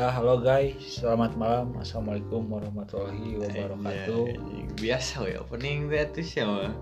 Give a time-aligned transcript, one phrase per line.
[0.00, 0.80] Ya, halo guys.
[0.80, 1.76] Selamat malam.
[1.76, 4.32] Assalamualaikum warahmatullahi wabarakatuh.
[4.32, 6.72] Anjing, biasa we opening teh tuh siapa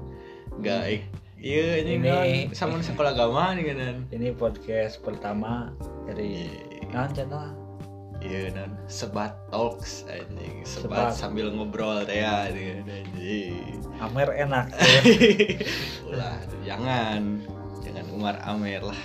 [0.63, 1.03] Gak
[1.35, 5.75] Iya ini Ini- kan sama sekolah agama nih kan Ini podcast pertama
[6.07, 6.47] dari
[6.95, 7.59] nah channel
[8.23, 11.11] Iya nan sebat talks anjing Sebat.
[11.11, 14.71] sebat, sambil ngobrol teh ya anjing Amer enak.
[16.15, 17.43] Ulah jangan
[17.83, 19.03] jangan Umar Amer lah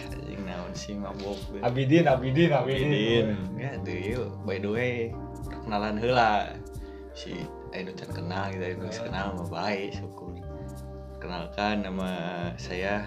[0.74, 1.38] anjing sih mabok.
[1.62, 3.26] Abidin, Abidin, Abidin.
[3.56, 4.30] Ya tuh yuk.
[4.44, 4.94] By the way
[5.64, 6.58] kenalan heula.
[7.14, 10.34] Si Ayo can kenal gitu Ayo kenal mah baik syukur.
[11.22, 12.10] Kenalkan nama
[12.58, 13.06] saya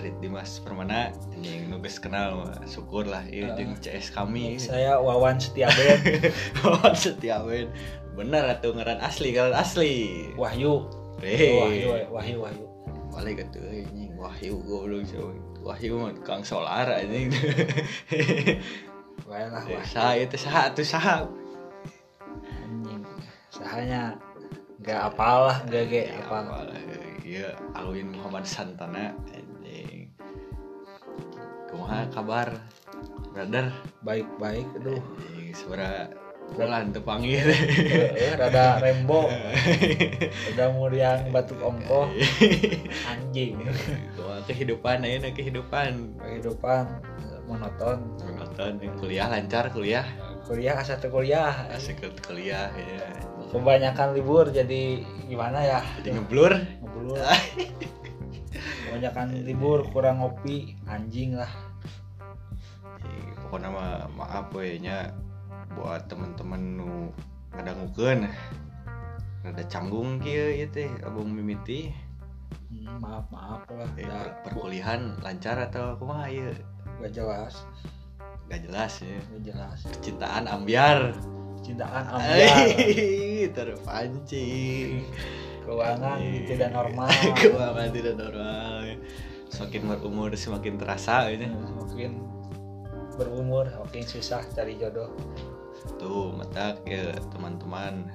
[0.00, 1.12] Rit Dimas Permana.
[1.40, 3.24] Yang nugas kenal syukur lah.
[3.28, 3.56] Iya Ah.
[3.56, 4.56] jeung CS kami.
[4.60, 6.00] Saya Wawan Setiaben,
[6.64, 7.68] Wawan Setiawan
[8.16, 9.92] bener atuh ngaran asli ngaran asli.
[10.40, 10.88] Wahyu.
[11.20, 12.64] Wahyu, Wahyu, Wahyu.
[13.12, 14.12] balik atuh anjing.
[14.16, 17.26] Wahyu goblok coy Wahyu kang solar anjing
[19.26, 19.82] Wae lah Wahyu.
[19.82, 21.16] saha itu saha atuh saha
[22.62, 23.02] Anjing.
[23.50, 24.14] Sahanya
[24.78, 26.46] nggak apalah, nggak ge Ya, apa.
[26.46, 26.70] apalah.
[27.26, 30.14] Iya, Alwin Muhammad Santana anjing.
[31.66, 32.48] Kumaha kabar?
[33.34, 33.74] Brother,
[34.06, 35.02] Baik-baik, aduh.
[35.18, 36.14] anjing seberapa
[36.54, 37.42] bulan teu panggil.
[37.42, 42.06] Eh, rada rembo, rada muriang batuk ongkoh,
[43.04, 43.58] anjing.
[44.46, 46.14] Kehidupan ayeuna kehidupan.
[46.22, 47.02] Kehidupan
[47.44, 47.98] monoton.
[48.38, 50.06] Nonton kuliah lancar kuliah.
[50.46, 51.66] Kuliah asa teu kuliah.
[51.74, 53.06] Asik kuliah ya.
[53.46, 56.50] kebanyakan libur jadi gimana ya Jadi ngeblur.
[56.82, 57.14] ngebulur
[58.90, 61.48] kebanyakan libur kurang ngopi anjing lah
[63.06, 63.70] Eh, Pokoknya
[64.18, 65.14] maaf we nya
[65.76, 67.12] buat teman-teman nu
[67.52, 68.24] ngadangukeun
[69.44, 71.92] rada canggung kieu ieu teh abung mimiti
[72.66, 73.86] Hmm, maaf maaf lah.
[73.94, 76.50] Eh, ya, per- perkuliahan lancar atau kumaha ieu?
[76.98, 77.62] gak jelas.
[78.50, 79.18] Gak jelas ya.
[79.22, 79.78] Gak jelas.
[79.86, 81.14] Percintaan ambiar.
[81.62, 82.66] Cintaan ambiar.
[83.54, 85.06] Terpancing.
[85.62, 86.42] Keuangan Anjing.
[86.46, 87.06] tidak normal.
[87.38, 88.82] Keuangan tidak normal
[89.46, 92.18] semakin berumur semakin terasa ini mungkin
[93.14, 95.08] berumur makin susah cari jodoh
[95.94, 98.10] tuh mata ya teman-teman.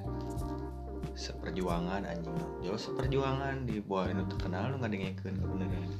[1.15, 2.35] Seperjuangan anjing.
[2.65, 5.91] Jauh seperjuangan di bawah ini terkenal lu nggak dengerin kebenaran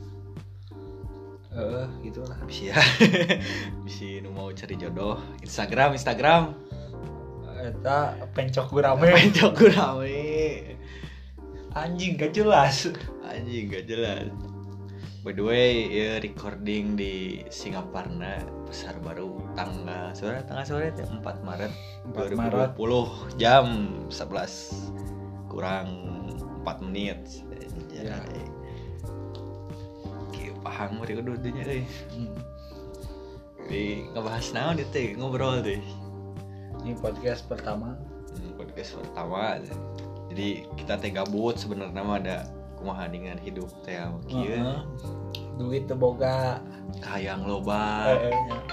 [1.52, 2.40] eh gitulah.
[2.48, 2.80] Bisa ya.
[3.86, 6.56] Bisa nu mau cari jodoh Instagram Instagram.
[7.60, 9.12] Eta pencok gurame.
[9.20, 10.80] Mencok rame
[11.76, 12.92] anjing gak jelas.
[13.24, 14.51] Anjing gak jelas
[15.22, 21.22] by the way ya recording di Singaparna besar baru tanggal sore tanggal sore teh 4
[21.46, 21.72] Maret
[22.10, 23.66] 4 Maret 2020 jam
[24.10, 25.88] 11 kurang
[26.66, 27.22] 4 menit
[27.92, 28.18] Ya.
[30.26, 31.86] Oke, paham muri kudu dunya euy.
[32.10, 32.34] Hmm.
[33.70, 35.78] Di ngebahas naon itu teh ngobrol deh.
[36.82, 37.94] ini podcast pertama
[38.34, 39.62] Hmm, podcast pertama
[40.34, 42.38] jadi kita teh gabut sebenarnya mah ada
[42.74, 44.82] kumaha dengan hidup teh kieu Heeh.
[45.62, 46.58] Duit teu boga.
[47.06, 48.70] Kayang loba Eh, eh,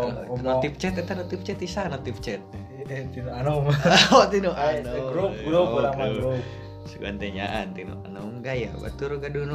[0.00, 2.40] Eh, notif chat eta notif chat isa notif chat.
[2.88, 3.68] Eh tinu anu
[4.16, 5.12] oh tinu Eh, anu.
[5.12, 6.40] grup grup Oh, urang mah grup.
[6.88, 9.54] Segantanyaan tinu anu gaya batur gaduh nu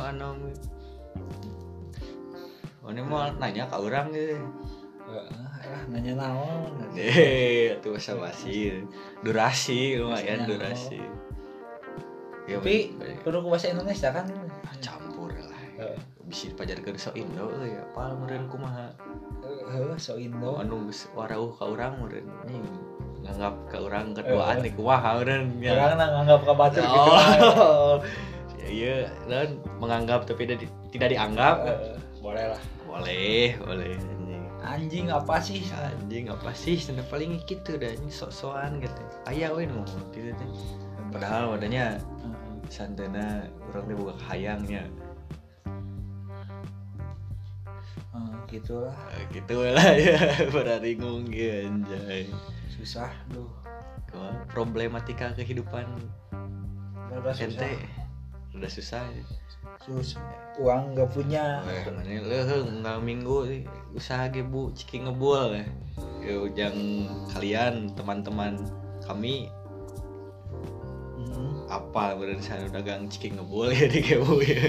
[2.86, 4.38] Oh, ini mau nanya ke orang gitu.
[5.10, 6.70] Ah, nanya naon?
[6.94, 8.78] Eh, tuh bahasa basi.
[9.26, 11.02] Durasi lumayan durasi.
[12.46, 14.30] Ya, tapi ke bahasa Indonesia kan
[16.26, 18.90] Bisa dipajarkeun so Indo euy, apal meureun kumaha.
[19.46, 22.26] Heeh, so Indo Anu geus warauh ka urang meureun.
[22.50, 22.58] Nih,
[23.22, 24.64] nganggap ka urang keduaan Eh.
[24.66, 25.46] nih kumaha meureun.
[25.62, 25.72] Ya.
[25.78, 27.98] orang nganggap ka batur gitu Oh.
[28.58, 28.96] Ya, Iya,
[29.30, 31.56] dan menganggap tapi tidak, tidak dianggap.
[32.18, 33.94] Boleh lah Boleh, boleh
[34.66, 35.14] anjing.
[35.14, 36.74] apa sih Anjing apa sih?
[36.76, 38.98] Sudah paling gitu dah ini sok-sokan gitu.
[39.30, 40.50] Aya we nu gitu teh.
[41.14, 42.02] Padahal wadahnya
[42.68, 44.90] santana orang teh buka hayangnya.
[48.48, 48.96] Gitulah
[49.30, 50.18] gitu lah ya,
[50.50, 52.30] pada bingung ya anjay.
[52.72, 53.50] susah duh?
[54.48, 55.84] Problematika kehidupan
[57.12, 57.72] udah susah ente
[58.56, 59.24] udah susah ya.
[59.84, 60.24] susah
[60.56, 65.68] uang gak punya mana leuheung nggak minggu usaha ge bu ciki ngebul ya.
[66.24, 66.78] Ya ujang
[67.30, 68.56] kalian teman-teman
[69.04, 69.52] kami
[71.16, 74.64] Hmm, apa berencana dagang ciki ngebul ya di kebu ya.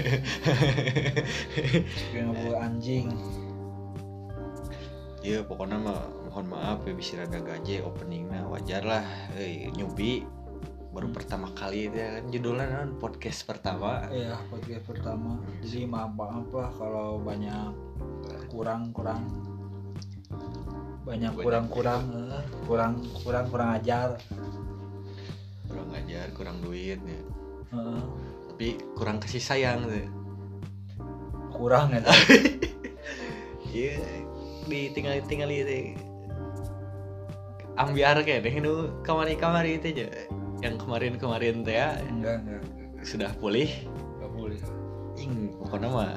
[2.11, 3.07] kayak ngebul anjing
[5.27, 5.99] Iya pokoknya mah
[6.31, 9.03] mohon maaf ya bisa rada gaje openingnya wajar lah.
[9.35, 10.23] Eh nyubi
[10.95, 14.07] baru pertama kali itu ya kan judulnya kan podcast pertama.
[14.07, 17.75] Iya podcast pertama jadi maaf maaf lah kalau banyak
[18.47, 19.27] kurang kurang
[21.03, 21.43] banyak Banyak.
[21.43, 24.09] kurang-kurang eh, kurang kurang kurang ajar
[25.67, 27.21] kurang ajar kurang duit ya.
[27.75, 28.01] Eh,
[28.51, 30.07] tapi kurang kasih sayang tuh
[31.51, 32.03] kurang ya
[33.71, 34.26] iya
[34.67, 35.95] ditinggal tinggal itu.
[37.77, 40.07] Ambiar kayak deh nu kamari kamari itu aja.
[40.61, 42.61] Yang kemarin kemarin teh ya, enggak enggak
[43.05, 43.69] sudah pulih.
[44.17, 44.61] Enggak boleh
[45.17, 46.13] ing pokoknya mah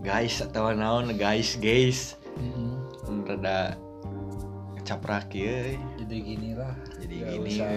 [0.00, 2.16] guys atau naon guys guys.
[2.40, 3.24] Mm-mm.
[3.24, 3.78] rada
[4.84, 6.74] caprak ya jadi gini lah.
[7.00, 7.50] Jadi gini.
[7.56, 7.72] usah.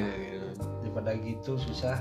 [0.83, 1.99] daripada gitu susah.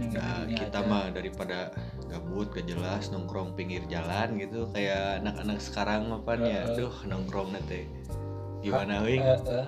[0.00, 0.88] Nah, kita aja.
[0.88, 1.74] mah daripada
[2.10, 4.66] gabut gak jelas nongkrong pinggir jalan gitu.
[4.74, 6.74] Kayak anak-anak sekarang apa nih Heeh.
[6.74, 7.86] aduh nongkrong nanti.
[8.60, 9.22] Gimana wing?
[9.22, 9.66] Eh, eh.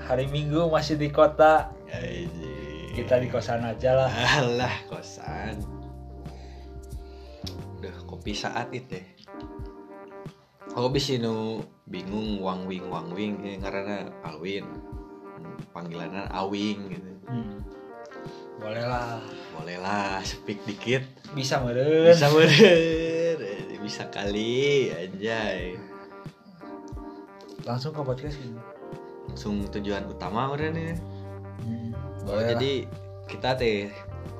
[0.00, 1.70] hari minggu masih di kota.
[1.90, 2.58] Aji.
[2.90, 4.10] kita di kosan aja lah.
[4.10, 5.62] Alah kosan.
[7.78, 8.98] Udah kopi saat itu.
[10.74, 11.62] Aku bisa nu.
[11.90, 13.42] Bingung wang wing wang wing.
[13.46, 14.66] Eh, karena Alwin.
[15.70, 17.10] Panggilannya Awing gitu.
[17.30, 17.62] Hmm.
[18.60, 19.16] boleh lah
[19.60, 21.04] boleh lah speak dikit.
[21.30, 23.36] Bisa meren bisa bener
[23.80, 25.76] bisa kali anjay.
[27.62, 28.56] Langsung ke podcast gitu
[29.30, 30.98] langsung tujuan utama udah nih
[31.60, 31.92] Hmm.
[32.24, 32.88] Oh, jadi
[33.28, 33.92] kita teh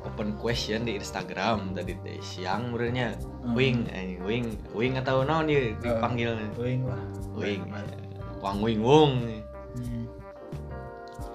[0.02, 3.12] open question di Instagram tadi teh siang benernya
[3.44, 3.52] Hmm.
[3.52, 6.48] wing eh, wing wing atau naon dia dipanggilnya.
[6.56, 7.04] Wing lah.
[7.36, 8.00] Wing Bener.
[8.40, 9.12] wang wing wong.
[9.76, 10.04] Hmm.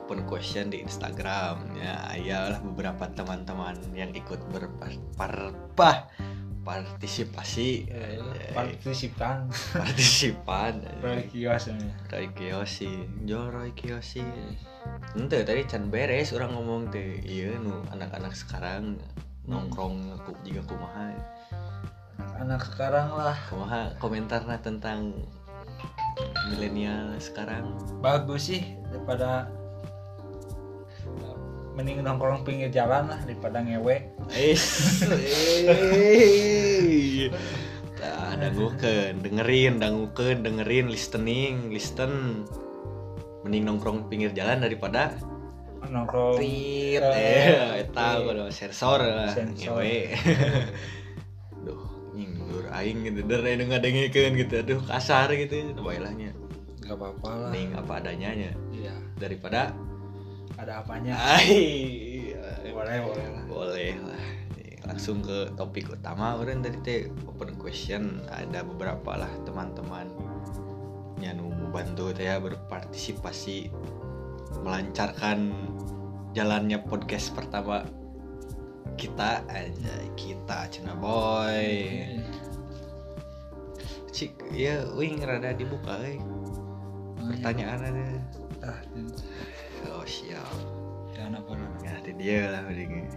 [0.05, 1.65] Open question di Instagram.
[1.81, 6.13] Ya ayalah beberapa teman-teman yang ikut berparpah
[6.61, 8.21] partisipasi Eh,
[8.53, 9.49] partisipan.
[9.73, 14.25] Partisipan Roy kiosnya Roy Kiyoshi Jo Roy Kiyoshi
[15.13, 18.97] Ente tadi can beres orang ngomong teh iya nu anak-anak sekarang
[19.45, 21.13] nongkrong aku juga kumaha.
[22.41, 23.37] Anak sekarang lah.
[23.49, 25.13] Kumaha komentarnya tentang
[26.49, 27.77] milenial sekarang?
[28.01, 29.49] Bagus sih daripada
[31.75, 34.07] mending nongkrong pinggir jalan lah daripada ngewe.
[34.31, 34.55] Eh.
[37.99, 42.43] Tah, dangukeun, dengerin, dangukeun, dengerin, listening, listen.
[43.43, 45.13] Mending nongkrong pinggir jalan daripada
[45.85, 50.17] nongkrong Rit, Eh, eh, eta kudu sensor lah, ngewe.
[51.65, 51.81] Duh,
[52.49, 56.33] dur aing gitu, der anu ngadengikeun gitu, aduh kasar gitu, bailahnya.
[56.85, 57.49] nggak apa-apa lah.
[57.49, 58.51] Mending apa adanya nya.
[58.69, 58.93] Iya.
[59.17, 59.73] Daripada
[60.55, 61.13] ada apanya?
[61.19, 62.31] Ai
[62.75, 63.43] boleh boleh lah.
[63.47, 64.23] Boleh lah.
[64.85, 68.21] Langsung ke topik utama orang tadi teh open question.
[68.29, 70.11] Ada beberapa lah teman-teman
[71.23, 73.71] yang mau bantu teh ya berpartisipasi
[74.61, 75.55] melancarkan
[76.35, 77.87] jalannya podcast pertama
[78.99, 79.41] kita.
[79.49, 82.05] Aja kita cina boy.
[84.15, 86.19] Cik ya wing rada dibuka eh.
[87.25, 88.05] pertanyaan ada
[88.69, 88.79] ah
[90.07, 90.55] siap
[91.15, 91.51] jangan apa
[91.85, 93.07] Ya, itu dia lah mending.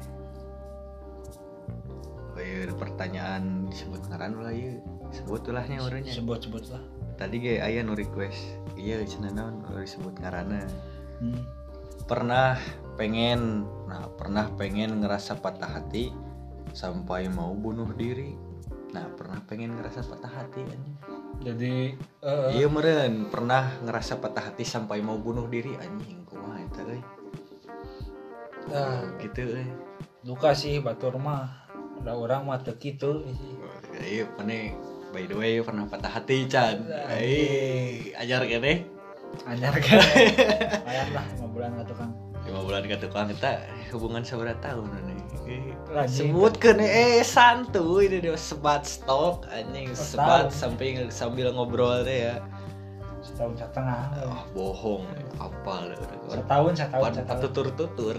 [2.38, 4.78] Oh iya, pertanyaan disebut ngaran lah iya.
[5.10, 6.12] Sebut ulahnya orangnya.
[6.12, 6.84] sebut sebut lah
[7.18, 8.38] Tadi kayak aya nu request.
[8.78, 10.62] Iya, cenah naon disebut ngaranna.
[11.18, 11.42] hmm.
[12.06, 12.54] Pernah
[12.94, 16.14] pengen, nah pernah pengen ngerasa patah hati
[16.70, 18.38] sampai mau bunuh diri.
[18.94, 20.96] Nah, pernah pengen ngerasa patah hati anjing.
[21.38, 21.74] jadi
[22.22, 26.22] eh, Iya meren, pernah ngerasa patah hati sampai mau bunuh diri anjing.
[26.22, 27.02] Kumaha eta euy?
[28.70, 29.66] ah, Gitu euy.
[30.22, 31.66] luka sih batur mah
[31.98, 33.26] ada orang mah teu kitu
[33.98, 34.78] Iya, mana
[35.10, 36.86] by the way pernah patah hati Chan.
[37.10, 38.86] Eh, ajar kene
[39.42, 39.58] kan?
[40.86, 42.10] Lumayan lah lima bulan atau kan
[42.46, 43.58] lima bulan ke tukang kita
[43.90, 45.20] hubungan seberapa tahun nih?
[46.06, 49.90] Sebut kene eh santuy ini dia sebat stok anjing.
[49.90, 52.34] Oh, sebat sampai sambil ngobrol deh ya.
[53.38, 54.02] Setahun setengah.
[54.18, 55.06] Ah, bohong.
[55.38, 55.94] Apa lah
[56.26, 58.16] setahun setahun Pan setahun tutur tutur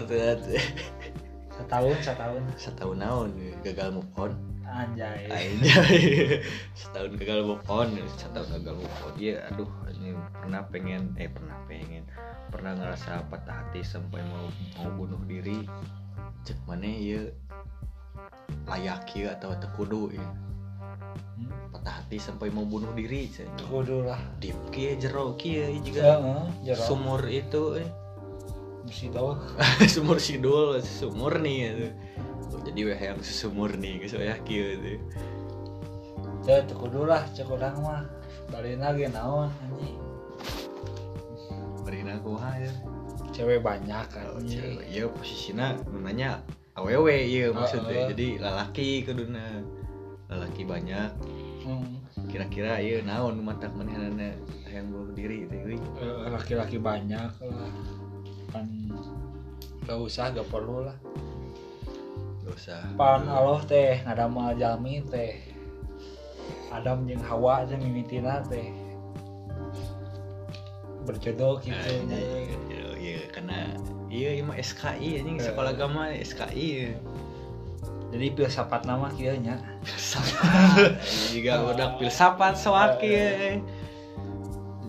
[1.60, 3.28] setahun setahun setahun naon
[3.60, 4.32] gagal move on.
[4.64, 5.28] Anjay.
[5.28, 6.00] Anjay.
[6.80, 9.12] setahun gagal move on setahun gagal move on.
[9.20, 12.08] Iya aduh ini pernah pengen eh pernah pengen.
[12.48, 14.48] Pernah ngerasa patah hati sampai mau
[14.80, 15.68] mau bunuh diri.
[16.48, 17.28] Cek mana ya?
[18.64, 20.24] Layak ya atau tekudu ya
[21.40, 23.32] Hmm, patah hati sampai mau bunuh diri
[23.64, 26.20] kudu lah deep kia jero kia juga
[26.60, 27.88] jeruk sumur itu eh.
[29.08, 29.40] tahu
[29.94, 31.70] sumur sidul sumur nih ya.
[32.52, 35.00] Oh, jadi weh yang sumur nih guys ya kia tuh
[36.44, 38.04] ya kudu lah cek urang mah
[38.52, 39.96] balik lagi naon anjing
[41.86, 42.72] Marina kumaha ya
[43.32, 44.84] cewek banyak kan Oh, cewek.
[44.90, 46.44] Iya posisinya nanya
[46.76, 48.04] awewe iya maksudnya.
[48.04, 48.08] Heeh.
[48.12, 49.64] Jadi lalaki kuduna.
[50.30, 51.10] Lalaki banyak.
[51.60, 54.32] Hmm, kira-kira iya naon mantak manehna
[54.64, 55.76] yang bunuh diri teh euy?
[55.76, 57.72] Eh, laki-laki banyak lah.
[58.54, 58.88] Kan
[59.84, 60.96] gak usah gak perlu lah.
[62.46, 62.80] Gak usah.
[62.96, 65.36] Pan Allah teh ngadama jalmi teh.
[66.72, 68.72] Adam jeung Hawa teh mimitina teh.
[71.04, 71.76] Berjodoh gitu.
[71.76, 73.74] Anjing, iya, iya karena
[74.08, 76.90] iya iya mah SKI anjing sekolah agama SKI ya.
[78.10, 79.58] Jadi filsafat nama kieu nya.
[79.86, 80.98] Filsafat.
[81.30, 83.58] Juga udah filsafat soak ya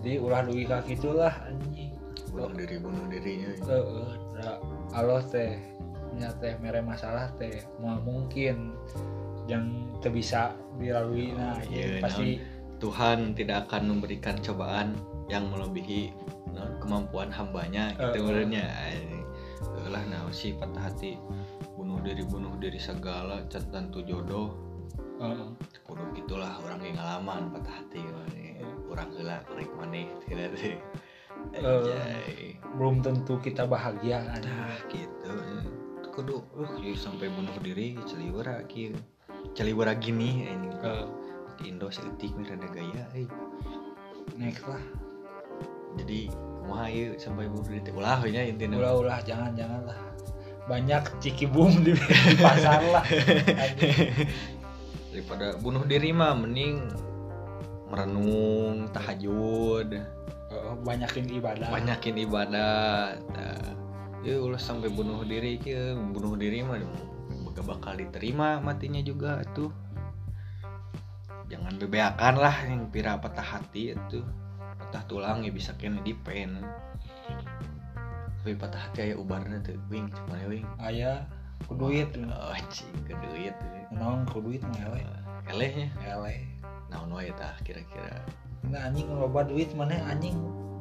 [0.02, 1.94] jadi ulah duwi ka kitu lah anjing.
[2.34, 3.54] Bunuh diri bunuh dirinya.
[4.34, 4.58] Da
[4.98, 5.62] Allah teh
[6.18, 8.74] nya teh mere masalah teh mau mungkin.
[9.46, 9.64] Yang
[10.02, 12.42] teu bisa dilalui nah Iya, pasti.
[12.82, 14.98] Tuhan tidak akan memberikan cobaan
[15.30, 16.10] yang melebihi
[16.82, 18.66] kemampuan hambanya gitu Eh, benernya
[19.86, 21.14] lah nah si patah hati
[22.02, 24.52] diri bunuh diri segala can tentu jodoh.
[25.22, 25.54] Heeh.
[25.86, 28.02] kudu gitulah orang yang ngalaman patah hati
[28.90, 30.52] orang heula rek maneh tidak
[31.52, 32.60] Anjay.
[32.78, 34.42] belum tentu kita bahagia kan?
[34.46, 35.32] Nah gitu.
[36.12, 38.92] Kudu uh ieu sampai bunuh diri celiwara kieu
[39.56, 40.68] celiwara gini ini
[41.58, 43.26] di Indo seetik nih rada gaya eh.
[44.36, 44.82] next lah.
[45.96, 46.28] Jadi
[46.62, 47.90] kumaha ieu sampai bunuh diri?
[47.96, 50.11] Ulah we nya intina ulah ulah jangan jangan lah
[50.70, 53.04] banyak ciki boom di, di pasar lah.
[55.12, 56.78] Daripada bunuh diri mah mending
[57.92, 59.88] merenung tahajud.
[59.92, 61.68] Heeh, banyakin ibadah.
[61.68, 62.72] Banyakin ibadah
[63.32, 63.72] nah,
[64.22, 66.78] ya ulah sampai bunuh diri kieu bunuh diri mah
[67.52, 69.74] gak bakal diterima matinya juga tuh
[71.50, 74.24] jangan bebeakan lah yang pira patah hati itu
[74.78, 76.64] patah tulang ya bisa kena dipen
[78.42, 79.78] tapi patah hati aya ubarna tuh.
[79.86, 80.66] Wing cuman wing.
[80.82, 81.22] Aya
[81.70, 82.10] ku duit.
[82.18, 83.54] Oh cing ke duit
[83.94, 85.06] naon ku duit mah eleh
[85.46, 86.42] elehnya eleh.
[86.90, 88.18] Naon wae tah kira-kira?
[88.66, 90.34] Nah anjing loba duit mana anjing.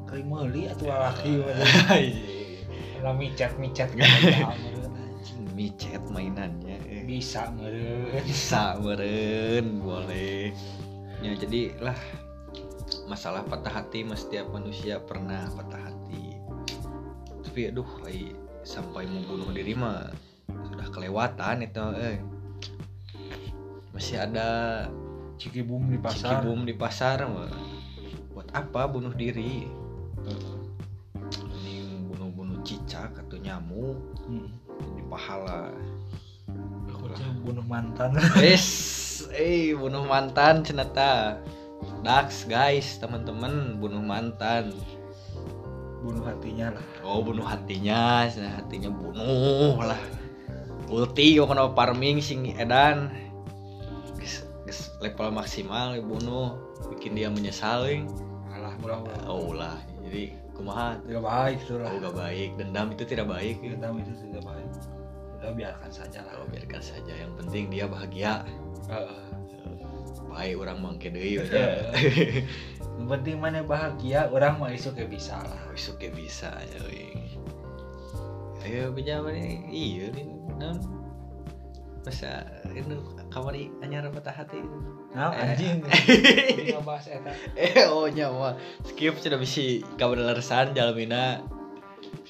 [0.09, 1.37] Kali meuli atuh lalaki
[3.05, 3.93] lah micet micet.
[5.51, 7.05] Micet mainannya eh.
[7.05, 8.25] bisa meureun.
[8.25, 10.49] Bisa meren boleh.
[11.21, 11.97] Ya jadi lah
[13.05, 15.80] masalah patah hati setiap manusia pernah patah
[17.51, 18.31] tapi aduh ai,
[18.63, 20.07] sampai mau bunuh diri mah
[20.71, 22.23] sudah kelewatan itu eh.
[23.91, 24.47] Masih ada
[25.35, 26.39] ciki boom di pasar.
[26.39, 27.51] Cikibum di pasar mah.
[28.31, 29.67] Buat apa bunuh diri?
[31.27, 34.47] Ini bunuh-bunuh cicak atau nyamuk Hmm.
[34.95, 35.75] di pahala.
[37.43, 38.15] Bunuh mantan.
[38.39, 38.63] Wes,
[39.35, 41.35] eh bunuh mantan cenata.
[41.99, 44.71] Dax guys, teman-teman bunuh mantan.
[46.01, 50.01] Bunuh hatinya lah Oh bunuh hatinya, cenah hatinya bunuh lah.
[50.91, 53.13] Ulti kok kena farming sing edan.
[54.19, 56.57] Geus- geus level maksimal bunuh,
[56.91, 57.85] bikin dia menyesal.
[58.51, 60.99] alah ulah Oh lah, jadi kumaha?
[61.07, 63.55] tidak baik itu lah Oh gak baik, dendam itu tidak baik.
[63.63, 63.73] ya.
[63.73, 64.67] dendam itu tidak baik
[65.41, 68.45] udah biarkan saja lah Oh, biarkan saja, yang penting dia bahagia.
[68.85, 69.21] Heeh.
[70.31, 71.39] Baik orang mangke deui.
[71.41, 75.61] Yang penting mana bahagia orang mah isuk ya bisa lah.
[75.71, 76.79] Besok ya bisa ya
[78.61, 80.25] ayo pinjam nih iya nih
[80.61, 80.77] non.
[82.01, 82.97] Masa itu
[83.29, 84.57] kamar anyar patah hati.
[85.13, 85.53] Nah Eh.
[85.53, 85.85] anjing.
[86.57, 87.33] Ini ngebahas eta.
[87.53, 88.57] Eh oh nyawa.
[88.85, 91.41] Skip sudah bisa kabar larasan jalamina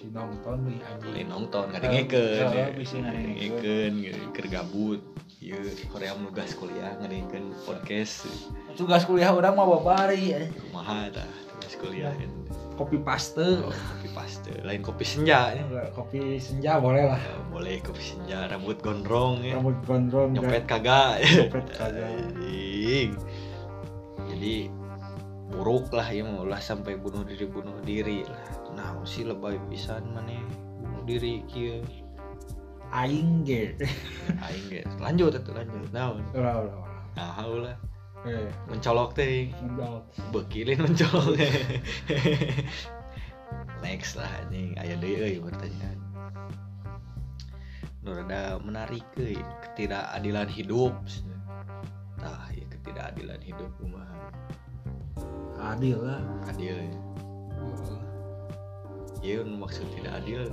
[0.01, 1.13] si nonton nih anjing.
[1.13, 2.65] Lain nonton Eh, dengekeun ya.
[2.73, 3.93] bisa dengekeun
[4.33, 5.01] keur gabut.
[5.37, 5.57] Ieu
[5.89, 8.25] Korea nugas kuliah ngadengkeun podcast.
[8.73, 10.33] Tugas kuliah orang mah babari
[10.65, 12.13] kumaha tah tugas kuliah.
[12.73, 13.61] Kopi paste.
[13.61, 14.49] Oh, kopi paste.
[14.65, 15.61] Lain kopi senja ya.
[15.93, 17.21] Kopi senja boleh lah.
[17.21, 18.49] Ya, boleh kopi senja.
[18.49, 19.53] Rambut gondrong ya.
[19.53, 22.09] Rambut gondrong nyopet kagak Nyopet kagak.
[24.33, 24.55] Jadi
[25.51, 30.01] buruk lah ya mau lah sampai bunuh diri bunuh diri lah nah sih lebay pisan
[30.17, 30.41] mana
[30.81, 31.85] bunuh diri kia
[32.91, 33.75] aing ge.
[34.45, 35.87] Aing guys lanjut itu lanjut.
[35.95, 36.99] Nah ulah ulah ulah.
[37.15, 37.77] Nah lah.
[38.27, 39.49] Eh mencolok teh.
[39.63, 40.03] Menjawab
[40.35, 41.39] bekilin mencolok.
[43.83, 44.75] Next lah anjing.
[44.77, 45.97] Aya deui euy pertanyaan.
[48.03, 50.93] Nu rada menarik euy ketidakadilan hidup.
[52.19, 54.19] Tah ya ketidakadilan hidup kumaha.
[55.57, 56.21] Adil lah.
[56.49, 57.10] Adil ya
[59.21, 60.49] Iya maksud tidak adil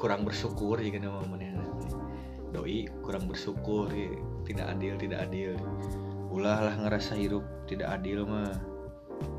[0.00, 1.64] kurang bersyukur kan sama manehna.
[2.52, 4.12] doi kurang bersyukur ya.
[4.48, 5.52] tidak adil tidak adil.
[6.32, 8.56] Ulah lah ngerasa hidup tidak adil mah.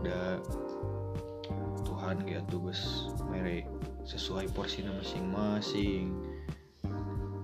[0.02, 0.38] Udah
[1.84, 3.66] Tuhan gitu guys mere
[4.06, 6.14] sesuai porsinya masing-masing.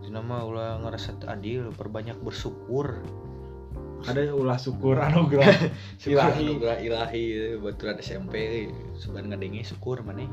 [0.06, 3.02] Dina mah ulah ngerasa adil perbanyak bersyukur.
[4.06, 5.44] Ada ulah syukur anugerah.
[6.02, 6.40] Syukur ilahi.
[6.48, 7.24] anugerah ilahi
[7.60, 10.24] baturan SMP sebenarnya ngadengi syukur mana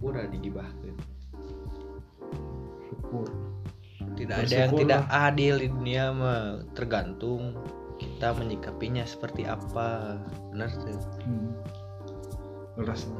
[0.00, 0.96] ampura digibahkeun
[2.88, 3.28] syukur.
[4.16, 5.28] Tidak ada yang tidak lah.
[5.28, 6.64] adil di dunia mah.
[6.72, 7.52] Tergantung
[8.00, 10.16] kita menyikapinya seperti apa.
[10.56, 10.96] Benar tuh
[11.28, 11.52] hmm.
[12.80, 13.12] Leres.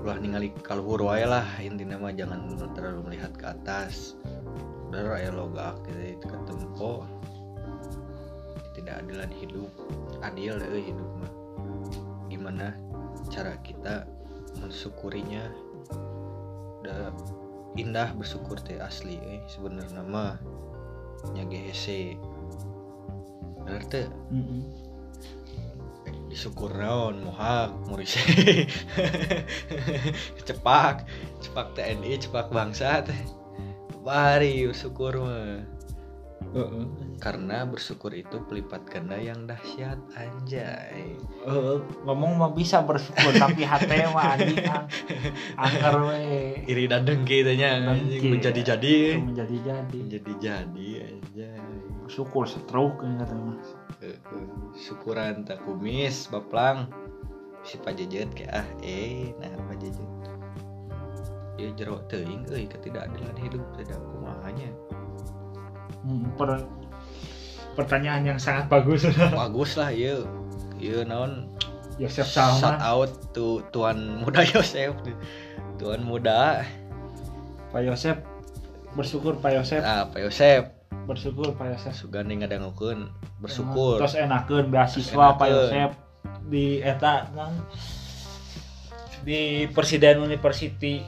[0.00, 1.44] ulah ningali kaluhur wae lah.
[1.60, 4.16] Intinya mah jangan terlalu melihat ke atas.
[4.88, 7.04] Udah ya logak gitu itu ketempo
[8.72, 9.68] tidak adilan hidup.
[10.24, 11.32] Adil deh hidup mah.
[12.32, 12.72] Gimana
[13.28, 14.08] cara kita
[14.64, 15.52] mensyukurinya
[16.84, 17.16] udah
[17.80, 19.40] indah bersyukur teh asli eh.
[19.48, 20.36] Sebenarnya mah
[21.32, 22.20] nya GHC
[23.64, 24.06] bener teh?
[24.28, 24.92] Mm-mm.
[26.28, 28.18] disyukur naon mohak murise
[30.46, 31.06] cepak
[31.40, 33.16] cepak TNI cepak bangsa teh.
[34.04, 35.64] Bari bersyukur mah
[36.54, 36.86] Heeh.
[37.18, 41.18] karena bersyukur itu pelipat ganda yang dahsyat anjay.
[41.42, 44.86] Heeh, ngomong mah bisa bersyukur tapi hati mah anjing ang-
[45.58, 46.62] angker we.
[46.70, 49.18] Iri dan dengki tanya anjing menjadi-jadi.
[49.18, 51.60] Itu menjadi jadi menjadi-jadi anjay.
[52.06, 53.68] Syukur ini kata mas.
[54.78, 56.86] Syukuran tak kumis baplang.
[57.66, 60.06] Si pajejet kayak ah eh nah pajejet.
[61.58, 64.70] Ya jero teuing euy ketidakadilan hidup tidak kumahanya
[66.36, 66.66] per-
[67.74, 69.04] pertanyaan yang sangat bagus.
[69.34, 70.22] Bagus lah iya.
[70.78, 71.50] Iya naon?
[71.94, 74.94] Yosef shout Salman out to tuan muda Yosef.
[75.78, 76.66] Tuan muda.
[77.70, 78.18] Pak Yosef
[78.94, 79.82] bersyukur Pak Yosef.
[79.82, 80.70] Ah Pak Yosef.
[81.06, 81.94] Bersyukur Pak Yosef.
[81.94, 83.10] Sugani ngadangukeun
[83.42, 84.02] bersyukur.
[84.02, 85.38] Terus enakeun beasiswa.
[85.38, 85.90] Pak Yosef
[86.50, 87.54] di eta non
[89.22, 91.02] di Presiden University.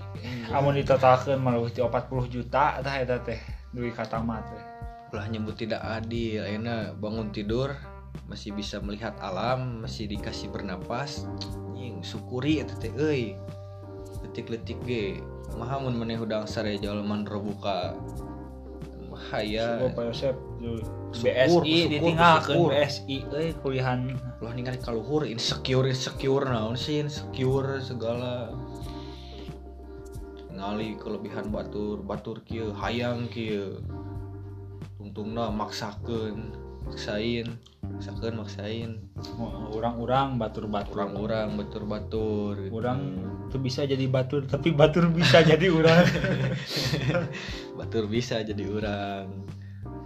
[0.54, 3.38] Amun ditotalkeun maluh ti 40 juta tah eta teh
[3.74, 4.75] duit katamat teh
[5.14, 6.42] ulah nyebut tidak adil.
[6.42, 7.74] Ayeuna bangun tidur
[8.26, 11.28] masih bisa melihat alam masih dikasih bernapas
[11.70, 13.38] anjing syukuri eta teh euy.
[14.24, 15.22] Letik-letik ge.
[15.54, 17.94] Maha mun maneh hudang sare jalman rebuka
[19.06, 19.80] bahaya
[21.16, 22.70] BSI bersyukur.
[22.74, 24.18] BSI euy kuliahan.
[24.42, 28.50] Ulah ningali kaluhur insecure insecure naon sih insecure segala.
[30.56, 33.76] Ngali kelebihan batur batur kieu hayang kieu
[35.16, 36.52] tungtungna maksakeun
[36.84, 37.56] maksain
[37.96, 38.90] maksakeun maksain.
[39.72, 40.92] Orang-orang batur-batur.
[40.92, 42.54] Orang-orang batur-batur.
[42.68, 43.00] Orang
[43.48, 46.04] tuh bisa jadi batur tapi batur bisa jadi orang
[47.78, 49.46] batur bisa jadi orang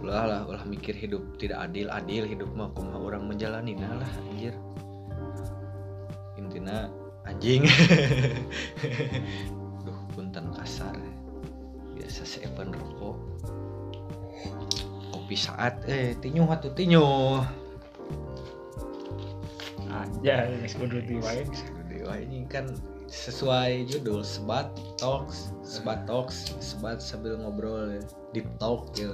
[0.05, 4.11] ulah lah ulah mikir hidup tidak adil adil hidup mah kumaha orang menjalani nah lah
[4.31, 4.55] anjir.
[6.39, 6.87] Intina
[7.27, 7.67] anjing.
[9.85, 10.95] Duh punten kasar.
[11.97, 13.30] Biasa seepan rokok
[15.35, 17.39] saat eh tinyu atuh tinyu
[19.91, 22.71] aja geus kudu Dewa ini kan
[23.11, 28.01] sesuai judul sebat talks sebat talks sebat sambil ngobrol ya.
[28.31, 29.11] deep talk ya.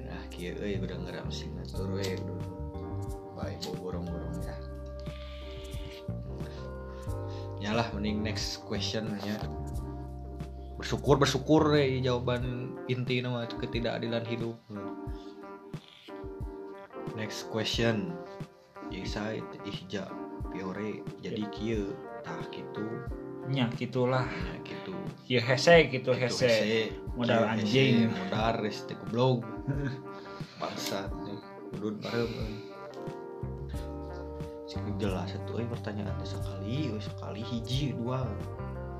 [0.00, 2.40] Nah kia euy udah ngeram sing ngatur we udah
[3.36, 4.56] baik borong-borong ya.
[7.60, 9.36] Nyalah mending next question ya
[10.78, 14.54] bersyukur bersyukur ya jawaban inti nama ketidakadilan hidup.
[17.18, 18.14] Next question.
[18.88, 20.08] Inside ihja
[20.48, 21.92] piore jadi kieu
[22.24, 22.86] tah kitu.
[23.50, 24.94] Nya gitulah nya kitu.
[25.26, 26.88] Kieu hese gitu Kitu hese.
[27.18, 28.08] modal anjing.
[28.08, 29.44] modal res teh goblok
[30.62, 31.40] bangsat nih
[31.76, 32.32] udun bareng.
[34.68, 38.24] Cik jelas itu euy pertanyaan sekali euy sekali hiji dua.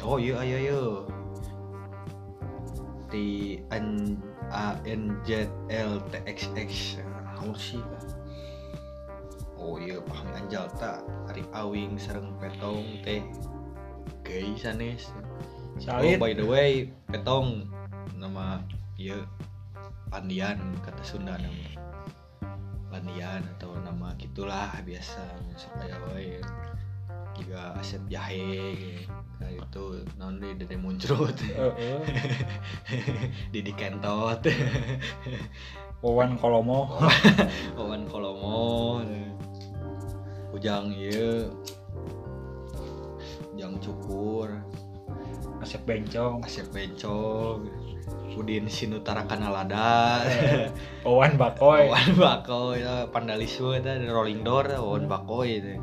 [0.05, 0.81] Oh iya iya iya
[3.09, 3.14] T
[3.73, 4.16] N
[4.53, 7.01] A N Z L T X X.
[7.01, 7.83] Naon sih
[9.59, 13.23] oh iya pahami anjal tak hari awing sareng petong teh.
[14.23, 15.11] Gay sanes.
[15.87, 17.71] Oh by the way petong
[18.18, 18.62] nama
[18.99, 19.23] iya
[20.09, 21.68] Pandian kata Sunda nama
[22.88, 25.23] Pandian atau nama gitulah biasa
[25.55, 26.40] supaya wae
[27.38, 29.07] juga Asep Jahe.
[29.38, 31.38] Nah itu non di Dede Muncrut.
[31.38, 32.03] Heeh.
[33.55, 34.42] Didi Kentot.
[36.03, 36.98] Wawan Kolomo.
[37.79, 39.03] Wawan Kolomo.
[40.51, 41.46] Ujang iya.
[43.55, 44.51] Ujang Cukur.
[45.62, 46.42] Asep Bencong.
[46.42, 47.66] Asep Bencong.
[48.38, 50.22] Udin Sinutara Kanalada
[51.03, 51.90] Wawan Bakoy.
[51.90, 55.74] Wawan Bakoy ya, Pandalisme Rolling Door Wawan Bakoy itu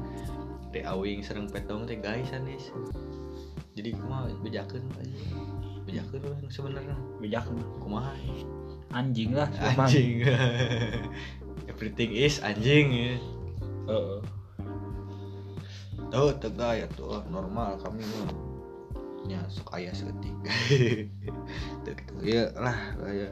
[0.75, 2.67] Teh Awing sereng petong teh guys anis.
[3.79, 4.83] Jadi kumaha bejakeun
[5.87, 6.99] bejakeun orang sebenarnya.
[7.23, 7.47] Bijak
[7.79, 8.11] kumaha?
[8.91, 10.27] Anjing lah anjing.
[11.71, 12.91] Everything is anjing.
[12.91, 13.15] Ya
[13.87, 14.19] Heeh.
[16.11, 18.35] tuh tegak ya tuh normal kami mah.
[19.31, 20.35] Nya sok aya seketik
[21.87, 22.13] tuh gitu.
[22.19, 22.75] Ya lah
[23.07, 23.31] ya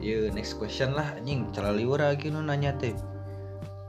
[0.00, 1.44] ya next question lah anjing.
[1.52, 2.96] Cara liur lagi nu nanya teh.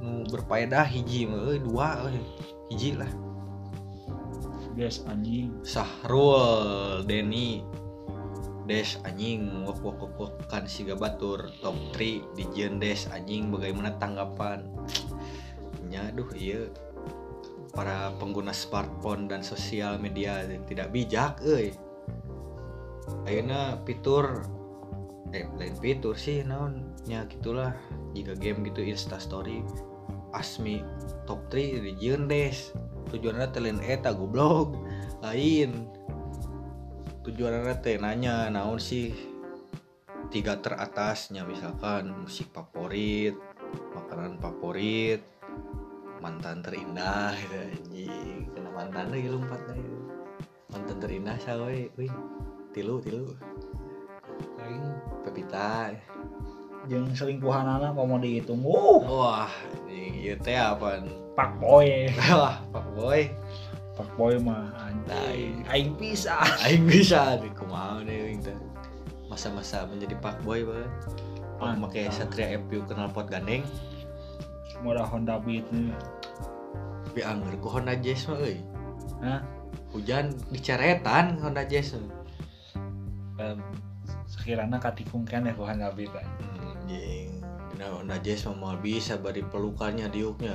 [0.04, 2.20] Nu berfaedah hiji mah dua euy
[2.72, 3.12] hiji lah.
[4.80, 5.52] Guys anjing.
[5.68, 7.60] Sahrul Denny.
[8.64, 9.68] Des anjing.
[9.68, 13.52] Wok wok wok wok kan siga batur top 3 di Jen Des anjing.
[13.52, 14.64] Bagaimana tanggapan?
[15.92, 16.72] Nya aduh iya.
[17.76, 21.76] Para pengguna smartphone dan sosial media yang tidak bijak euy.
[23.28, 24.48] Ayeuna fitur
[25.36, 26.96] eh lain fitur sih naon?
[27.12, 27.76] Nya gitulah.
[28.16, 29.64] Jika game gitu insta story
[30.32, 30.84] asmi
[31.28, 32.72] top 3 di Jen Des.
[33.12, 34.76] Tujuannya telen eta goblok.
[35.24, 35.88] Lain.
[37.22, 39.14] Tujuannya teh nanya naon sih?
[40.32, 43.36] Tiga teratasnya misalkan musik favorit
[43.92, 45.20] makanan favorit
[46.24, 48.40] mantan terindah gitu anjing.
[48.56, 49.84] Kena mantan lagi lompat deh
[50.72, 51.80] mantan terindah sawe.
[52.00, 52.14] Wih
[52.72, 53.36] tilu tilu.
[54.64, 54.86] Aing
[55.28, 55.92] pepita
[56.90, 58.66] yang selingkuhan anak mau dihitung.
[58.66, 59.52] Uh wah
[59.86, 61.06] ini ieu teh apa
[61.38, 62.10] pak boy.
[62.18, 63.30] Wah pak boy.
[63.94, 65.62] Pak boy mah anjing.
[65.70, 66.42] Aing bisa.
[66.66, 67.38] Aing bisa.
[67.38, 68.56] Nih kumaha deh aing teh?
[69.30, 70.92] Masa-masa menjadi pak boy banget
[71.62, 73.62] pakai Satria FPU kenal pot gandeng.
[74.82, 75.94] Modal Honda Beat nih.
[77.06, 78.58] Tapi anggar ku Honda Jazz mah euy.
[79.22, 79.42] Hah?
[79.92, 81.94] hujan diceretan Honda Jazz.
[83.38, 83.60] Em,
[84.26, 86.26] sekiranya katikung kan ya ku Honda Beat kan
[86.92, 87.32] anjing.
[87.80, 90.54] Nah Honda Jazz mah bisa bari pelukannya diuknya.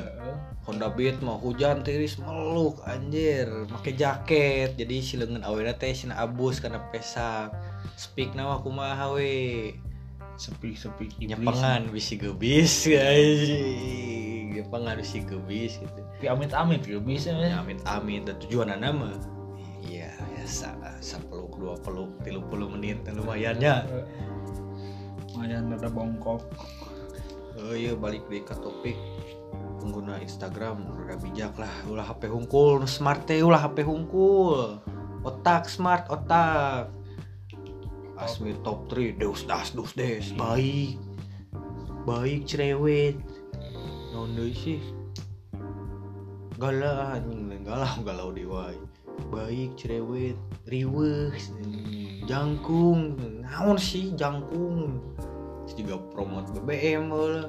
[0.69, 3.49] Honda Beat mah hujan tiris meluk anjir.
[3.73, 7.51] Make jaket jadi si leungeun awena teh sina abus karena pesak.
[7.97, 9.75] Speak nama kumaha we?
[10.37, 11.33] Sepi sepi iblis.
[11.33, 14.53] Nyepengan bisi gebis anjing.
[14.61, 16.01] Nyepengan bisi gebis gitu.
[16.21, 19.13] Tapi amit amit gak bisa ya ya amit amit dan tujuan nama
[19.87, 23.87] iya ya sa, sa peluk dua peluk tilu puluh menit lumayan ya
[25.37, 26.41] lumayan ada bongkok.
[27.61, 28.97] Oh iya balik deh ke topik
[29.85, 31.69] pengguna Instagram udah bijak lah.
[31.93, 34.81] Ulah HP hungkul smart teh ulah HP hungkul.
[35.21, 36.89] Otak smart otak.
[38.17, 40.97] Asmi top 3 deus das dus des baik.
[42.09, 43.21] Baik cerewet.
[44.17, 44.81] Deui sih?
[46.57, 48.81] Galah anjing galau galau di wae.
[49.29, 51.37] Baik cerewet riweuh.
[52.25, 54.99] Jangkung naon sih jangkung.
[55.67, 57.47] Terus juga promote BBM lah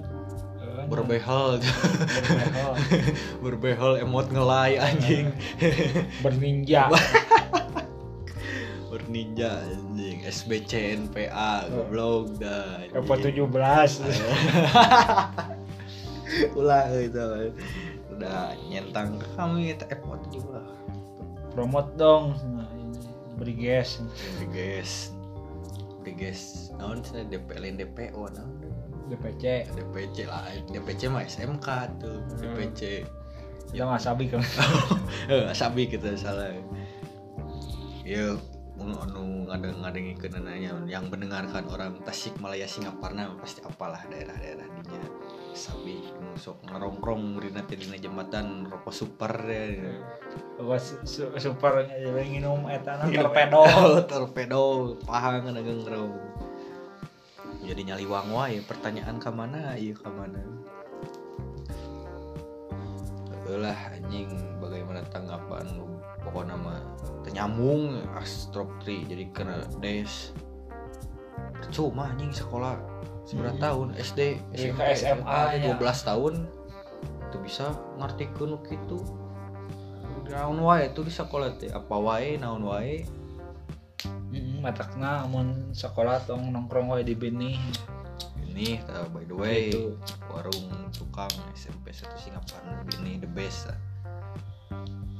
[0.86, 1.57] berbehel.
[1.57, 2.71] Berbehel.
[3.43, 5.33] Berbehel emot ngelai anjing.
[6.21, 6.93] Berninja.
[8.93, 10.21] Berninja anjing.
[10.21, 12.86] SBC NPA goblok dah.
[12.93, 13.41] Apa 17
[16.60, 17.55] ulah itu
[18.13, 20.62] udah nyentang kami eta F juga.
[21.57, 22.38] Promote dong.
[22.53, 22.99] Nah, ini.
[23.39, 25.16] Beri gas
[26.13, 28.52] guys naon sih DP lain DPO naon?
[29.08, 31.67] DPC DPC lah DPC mah SMK
[32.00, 33.08] tuh DPC
[33.76, 34.43] ya nggak sabi kan?
[35.32, 36.56] Eh sabi kita salah.
[38.08, 38.36] Ya
[38.78, 45.02] anu ngadeng ngadengi nanya yang mendengarkan orang Tasik Malaya Singaparna pasti apalah daerah-daerah dinya
[45.58, 46.06] sabi
[46.38, 49.98] sok ngerongkrong dina teh dina jembatan rokok super ya.
[50.62, 51.82] Gua su- su- super
[52.13, 53.62] nginum eta na torpedo.
[54.06, 54.62] torpedo
[55.02, 56.13] pahang ngerong
[57.65, 60.39] jadi nyaliwang wae pertanyaan ke mana iya ke mana.
[63.48, 64.30] Lah anjing
[64.62, 66.00] bagaimana tanggapan lu?
[66.22, 66.80] Pokoknya mah
[67.26, 70.32] ternyambung astrop 3 jadi kena des.
[71.60, 72.96] Percuma anjing sekolah
[73.28, 73.62] seberapa Hmm.
[73.62, 74.20] tahun SD
[74.56, 75.76] ke SMA nya.
[75.76, 76.34] 12 tahun
[77.28, 77.66] itu bisa
[78.00, 79.04] ngerti kuno gitu
[80.28, 83.04] naon wae itu di sekolah teh apa wae naon wae
[84.28, 87.56] Mm, matakna amun sekolah tong nongkrong wae di benih
[88.44, 89.96] ini uh, by the way Gitu.
[90.28, 92.60] warung tukang SMP satu Singapura
[93.00, 93.80] ini the best ah.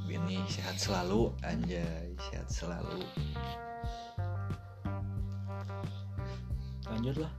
[0.04, 3.00] Bini sehat selalu anjay sehat selalu
[6.86, 7.32] lanjut lah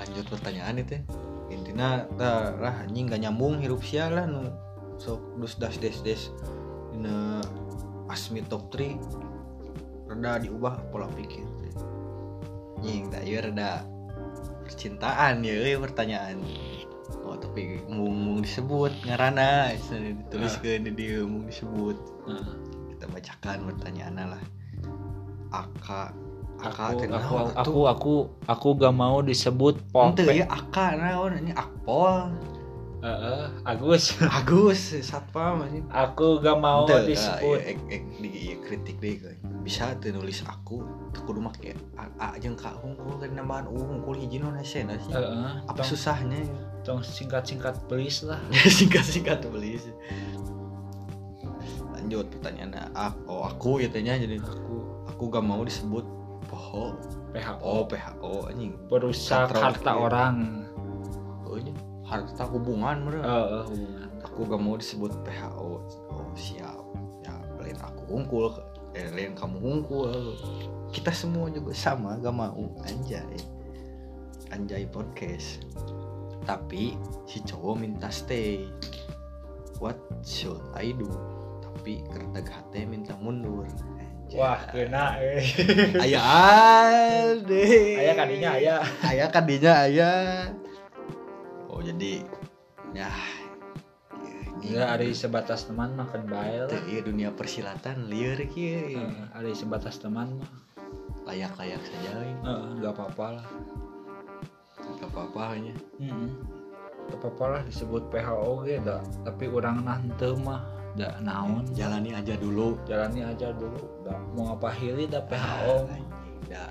[0.00, 0.96] lanjut pertanyaan itu
[1.52, 4.48] intinya tah lah anjing gak nyambung hirup sia lah nu.
[4.96, 6.32] Sok dus das des des.
[6.90, 7.44] Dina
[8.08, 11.46] asmi top 3 reda diubah pola pikir
[12.80, 13.84] anjing tak iya reda
[14.64, 16.40] percintaan ya euy pertanyaan.
[17.26, 21.98] Oh tapi mung disebut ngarana cenah dituliskeun di dieu mung disebut.
[22.96, 24.44] Kita bacakan pertanyaan lah.
[25.52, 26.14] Aka
[26.60, 27.84] Aka aku aku aku atuh?
[27.88, 30.32] aku aku gak mau disebut Ente Polpe.
[30.36, 32.30] ya Aka naon ini Akpol
[33.00, 34.12] Heeh, Agus.
[34.44, 37.56] Agus satpam anjing Aku gak mau Ente, disebut.
[37.56, 39.16] ah, iya, ek, ek, di iya, kritik deh
[39.60, 40.80] bisa tuh nulis aku
[41.12, 44.84] teu kudu make a, a jeung ka hungkul kan nambahan u hungkul hiji non hese
[44.88, 46.40] na sih Heeh, apa tong, susahnya
[46.80, 48.40] tong singkat-singkat please lah.
[48.80, 49.92] singkat-singkat beli sih
[51.92, 52.72] lanjut pertanyaan
[53.28, 56.04] oh aku ya tanya jadi Aku aku gak mau disebut
[56.50, 56.98] poho
[57.30, 58.74] PHO oh PHO anjing.
[58.90, 60.02] Perusak Katrol, harta iya.
[60.02, 60.36] orang.
[61.46, 61.70] oh ini
[62.02, 64.10] harta hubungan bener Heeh, hubungan.
[64.26, 65.70] aku gak mau disebut PHO
[66.10, 66.82] oh siap.
[67.22, 68.50] Ya lain aku unggul.
[68.98, 70.34] Eh lain kamu unggul.
[70.90, 72.74] Kita semua juga sama gak mau.
[72.82, 73.38] Anjay.
[74.50, 75.62] Anjay podcast.
[76.42, 76.98] Tapi
[77.30, 78.66] si cowok minta stay.
[79.78, 81.06] What should I do?
[81.62, 83.64] Tapi kerteg hati minta mundur.
[84.36, 85.42] Wah, kena eh.
[86.06, 88.76] ayah deh Aya kadinya aya.
[89.10, 90.50] ayah kadinya ayah
[91.66, 92.22] oh jadi
[92.94, 93.10] ya
[94.60, 96.68] Enggak ada sebatas teman makan lah.
[96.86, 98.92] ieu dunia persilatan lieur kieu.
[99.00, 100.52] Heeh, ada sebatas teman mah.
[101.26, 102.28] Layak-layak saja we.
[102.44, 103.46] Heeh, enggak apa-apa lah.
[105.00, 105.74] Gak apa-apa nya.
[105.98, 106.30] Heeh.
[107.08, 110.60] Gak apa-apa lah disebut PHO da, tapi orang nante mah
[110.96, 111.66] da naon.
[111.74, 112.78] Jalani aja dulu.
[112.86, 113.80] Jalani aja dulu.
[114.06, 115.86] Da mau ngapahili da PHO.
[115.86, 116.00] mah.
[116.50, 116.64] Da.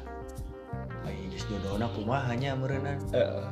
[1.08, 3.00] Ai geus jodohna kumaha nya meureunna.
[3.16, 3.48] Heeh.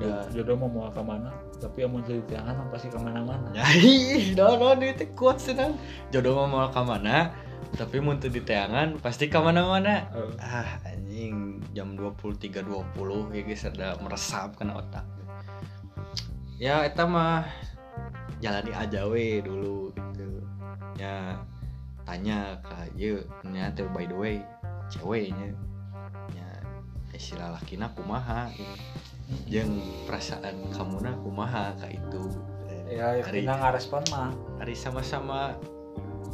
[0.00, 0.24] Da.
[0.32, 1.30] Jodoh mau mau ke mana?
[1.60, 3.52] Tapi yang jadi tangan mah pasti ke mana-mana.
[3.56, 5.76] Nyai, no no itu kuat senang.
[6.08, 7.36] Jodoh mah mau ka mana?
[7.76, 10.08] Tapi mun teu diteangan pasti ka mana-mana.
[10.10, 10.32] Heeh.
[10.40, 12.66] Ah anjing jam 23.20
[13.30, 15.06] ya guys ada meresap kena otak.
[16.60, 17.46] Ya eta mah
[18.40, 19.79] jalani aja we dulu.
[21.00, 21.40] Ya
[22.04, 24.36] tanya ka ieu nya teh by the way
[24.92, 25.54] ceweknya
[26.34, 26.48] ya
[27.14, 28.74] istilah lakina kumaha gitu.
[29.46, 32.24] jeung perasaan kamuna kumaha ka itu
[32.90, 34.34] Ya, ya hari ngarespon mah.
[34.58, 35.54] hari sama-sama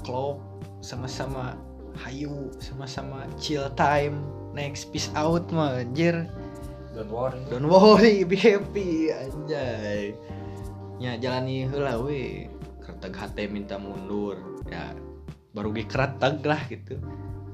[0.08, 0.40] klop
[0.80, 1.52] sama-sama
[2.00, 4.24] hayu sama-sama chill time
[4.56, 6.24] next peace out mah anjir
[6.96, 7.36] Don't worry.
[7.52, 10.16] don't worry be happy anjay
[10.96, 12.48] nya jalani heula we
[12.80, 14.94] kerteg hate minta mundur ya
[15.56, 17.00] baru dikereteg lah gitu.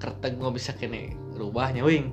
[0.02, 2.10] Kerteg mah bisa kene rubahnya wing.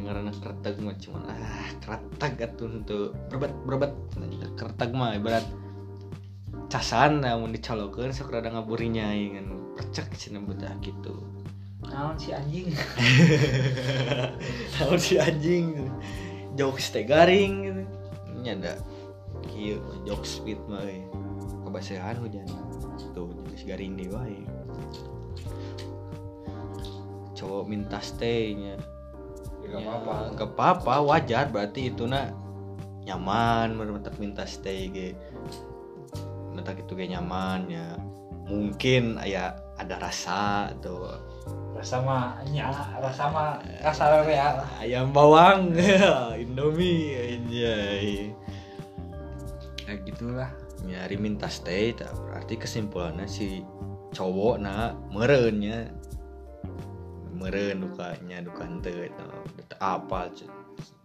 [0.00, 3.92] Karena kerteg mah cuma ah kerteg atuh untuk berbet berbet.
[4.56, 5.44] Kerteg mah ibarat
[6.70, 11.18] casan namun dicolokeun sok rada ngaburinya dengan percek cenah betah gitu.
[11.84, 12.70] Naon si anjing?
[14.78, 15.90] tahu si anjing?
[16.54, 17.82] Jokes teh garing gitu.
[18.40, 18.72] Nya da
[19.50, 20.84] kieu jokes speed mah
[21.66, 22.46] kebasehan hujan
[23.12, 24.40] tuh jokes garing deui wae
[27.36, 28.76] cowok minta stay nya
[29.70, 30.12] Gak apa-apa.
[30.12, 32.34] Ya, Gak apa-apa, wajar berarti itu nak
[33.06, 35.14] nyaman mentak minta stay ge.
[36.50, 37.86] Mentak itu kayak nyaman ya.
[38.50, 41.06] Mungkin ya ada rasa atau
[41.70, 44.58] Rasa mah nya, rasa mah kasar ya.
[44.82, 45.70] ayam bawang
[46.42, 48.34] Indomie anjay.
[49.86, 50.50] Ya gitulah.
[50.84, 53.64] Nyari minta stay tak berarti kesimpulannya si
[54.14, 55.92] cowok nak merennya.
[57.40, 59.24] Meren dukanya duka henteu eta
[59.80, 60.28] apa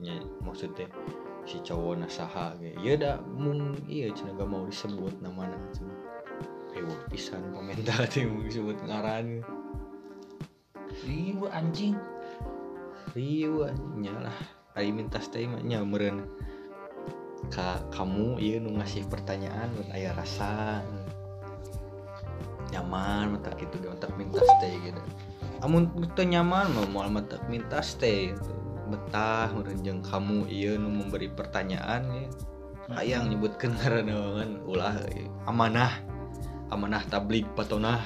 [0.03, 0.91] nya maksudnya
[1.47, 2.75] si cowok nasaha ge?
[2.83, 5.95] Ieu da mung ieu cenah gak mau disebut namana cenah
[6.75, 9.39] eueuh pisan komentar teh mau disebut ngaran
[11.07, 11.95] Ribu anjing.
[13.15, 13.63] rieu
[13.95, 14.37] nya lah
[14.75, 16.27] ari minta stay mah nya meureun
[17.53, 20.81] Ka, kamu iya nu ngasih pertanyaan buat ayah rasa
[22.75, 25.01] nyaman mata gitu di otak minta stay gitu
[25.63, 28.53] amun kita nyaman mau mata minta stay gitu.
[28.91, 32.25] betah merenjeng kamu iya nu memberi pertanyaan ya
[33.01, 35.25] ayang nyebutkan karena kan ulah ya.
[35.49, 35.89] amanah
[36.69, 38.03] amanah tablik patonah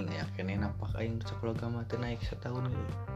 [0.00, 3.09] ini yakin apa kayak sekolah agama naik setahun gitu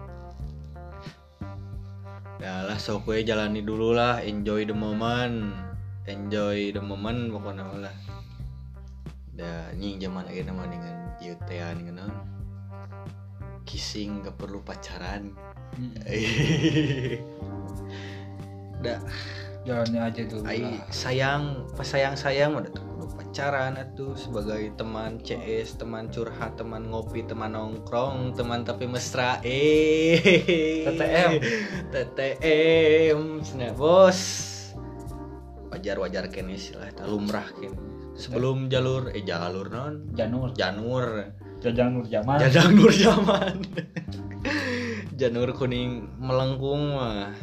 [2.42, 5.54] Ya lah sok we jalani dulu lah, enjoy the moment.
[6.04, 7.94] Enjoy the moment pokoknya lah.
[9.34, 12.14] Da nying zaman ayeuna mah dengan dengan naon?
[13.64, 15.34] Kissing gak perlu pacaran.
[18.84, 19.00] da
[19.64, 20.84] Jalannya aja dulu lah.
[20.92, 22.93] sayang pas sayang sayang udah perlu
[23.34, 30.86] pacaran atuh sebagai teman CS teman curhat teman ngopi teman nongkrong teman tapi mesra eh.
[30.86, 31.42] TTM.
[31.90, 34.18] TTM cenah bos.
[35.66, 37.74] Wajar wajar kene eta lumrah kene
[38.14, 40.14] sebelum jalur eh jalur non?
[40.14, 40.54] Janur.
[40.54, 41.34] janur.
[41.58, 43.66] Jajang Jajang Nur Zaman.
[45.18, 47.34] Janur kuning melengkung mah.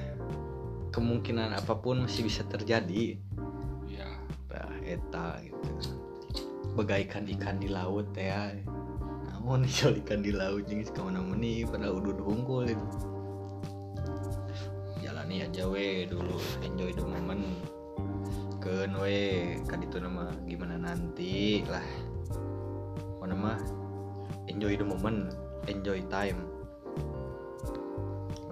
[0.96, 3.20] Kemungkinan apa pun masih bisa terjadi.
[4.52, 5.96] Nah eta gitu.
[6.76, 8.52] Bagaikan ikan di laut ya.
[9.32, 12.88] Namun iso ikan di laut jeung ke mana meni pada udud hungkul itu
[15.02, 16.38] jalani aja we dulu.
[16.62, 17.44] Enjoy the moment.
[18.62, 21.84] Keun we kan itu nama gimana nanti lah.
[23.18, 23.60] Mana mah
[24.52, 25.34] enjoy the moment
[25.66, 26.46] enjoy time.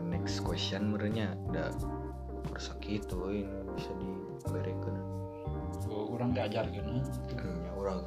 [0.10, 1.72] Next question merenya udah
[2.52, 3.94] kursa gitu ini bisa
[6.20, 6.86] diberikan Oh, orang diajarkan
[7.64, 8.00] ya orang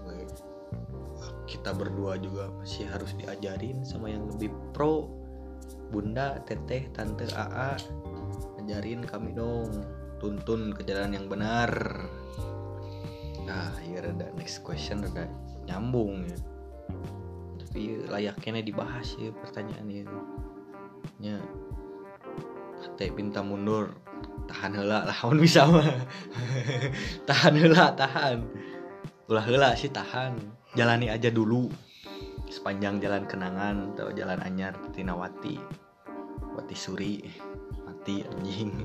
[1.49, 5.09] kita berdua juga masih harus diajarin sama yang lebih pro.
[5.93, 7.77] Bunda teteh tante aa
[8.61, 9.69] ajarin kami dong.
[10.21, 11.73] Tuntun ke jalan yang benar.
[13.49, 15.29] Nah ya rada next question rada
[15.69, 16.39] nyambung ya.
[17.61, 20.19] Tapi layaknya dibahas ya pertanyaan itu
[21.21, 21.39] nya
[22.99, 23.95] teh pinta mundur
[24.53, 25.81] tahan hela lah mun bisa mah.
[27.29, 28.45] Tahan hela tahan.
[29.33, 30.37] Ulah hela sih tahan.
[30.77, 31.73] Jalani aja dulu.
[32.53, 35.57] Sepanjang jalan kenangan atau jalan anyar Tinawati
[36.53, 36.77] Wati.
[36.77, 37.25] Suri
[37.89, 38.73] mati anjing.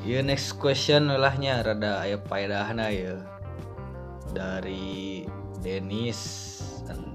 [0.00, 3.20] Ya next question ulahnya rada aya paedahna ya.
[4.32, 5.28] Dari
[5.60, 6.16] Denis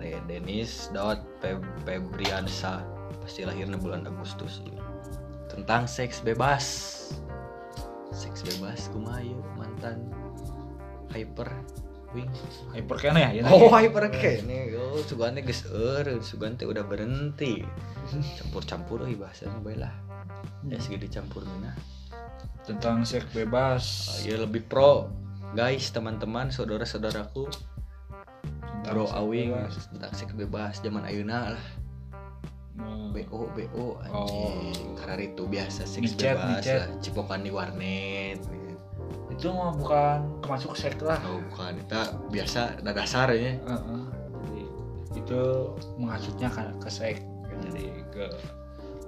[0.06, 2.86] eh, Denis dot Feb- Febriansa.
[3.26, 4.85] Pasti lahirnya bulan Agustus ya.
[5.56, 6.64] Tentang seks bebas.
[8.12, 10.12] Seks bebas kumaha ieu mantan
[11.16, 11.48] hyper
[12.12, 12.28] wing.
[12.76, 14.76] Hyper kene ya ini oh hyper kene.
[14.76, 17.64] Oh sugante geus eureun sugante udah berhenti.
[18.38, 19.96] Campur-campur euy bahasa bae lah.
[20.68, 21.72] Ya segede campur mina
[22.68, 23.84] tentang seks bebas.
[24.28, 25.08] Ya lebih pro.
[25.56, 27.48] Guys teman-teman saudara-saudaraku.
[28.86, 29.56] Bro awing
[29.96, 31.66] tentang seks bebas zaman ayeuna lah.
[33.16, 34.96] BO BO anjing.
[35.00, 38.40] Karena itu biasa seks Micet, bebas lah cipokan di warnet.
[39.32, 41.20] Itu mah bukan termasuk seks lah.
[41.24, 41.80] Oh bukan.
[41.80, 41.96] Itu
[42.32, 43.56] biasa dah dasar ya.
[43.56, 44.04] Heeh.
[44.44, 44.64] jadi
[45.16, 45.42] itu
[45.96, 47.24] menghasutnya ke, ke seks.
[47.72, 48.26] Jadi ke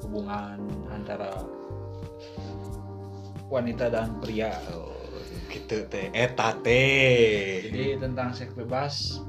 [0.08, 1.44] hubungan antara
[3.52, 4.56] wanita dan pria.
[4.72, 4.96] Oh,
[5.52, 6.08] gitu teh.
[6.16, 9.20] Eta teh jadi tentang seks bebas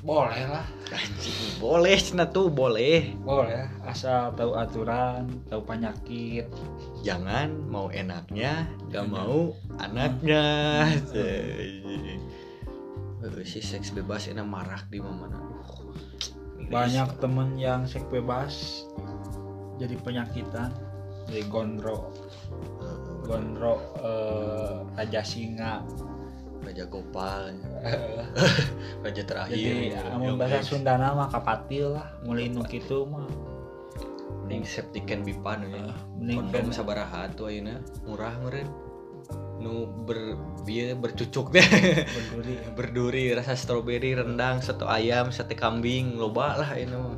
[0.00, 0.66] boleh lah.
[0.90, 3.12] Anjing boleh cina tuh boleh.
[3.20, 3.68] Boleh.
[3.84, 6.48] Asal tahu aturan tahu penyakit.
[7.04, 10.44] Jangan mau enaknya gak mau anaknya.
[13.20, 16.32] Eh, si seks bebas ini marak di mana miris.
[16.70, 18.86] banyak temen yang seks bebas
[19.76, 20.70] jadi penyakitan
[21.26, 22.14] jadi gondro
[22.80, 25.84] Eh, gondro eh, raja singa.
[26.60, 27.56] Raja Gopal
[29.00, 30.76] Raja terakhir jadi amun Young bahasa X.
[30.76, 33.24] Sundana mah kapatil lah mulai nu kitu mah.
[34.44, 35.88] Mending septiken bipan ya.
[35.88, 37.80] Eh, mending kondom sabaraha tuh ayeuna.
[38.04, 38.68] Murah meureun.
[39.60, 40.36] Nu ber
[40.68, 41.64] bieu bercucuk teh
[42.16, 42.54] berduri.
[42.76, 47.16] Berduri rasa stroberi rendang satu ayam sate kambing loba lah ini mah.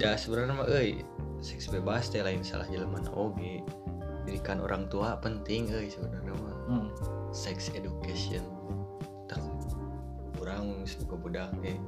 [0.00, 1.04] Ya sebenarnya mah euy
[1.44, 3.60] seks bebas teh lain salah jelema oge.
[4.24, 6.56] Didikan orang tua penting euy sebenarnya mah.
[6.62, 6.88] Hmm.
[7.32, 8.44] sex education
[10.42, 11.78] orang buka budak eh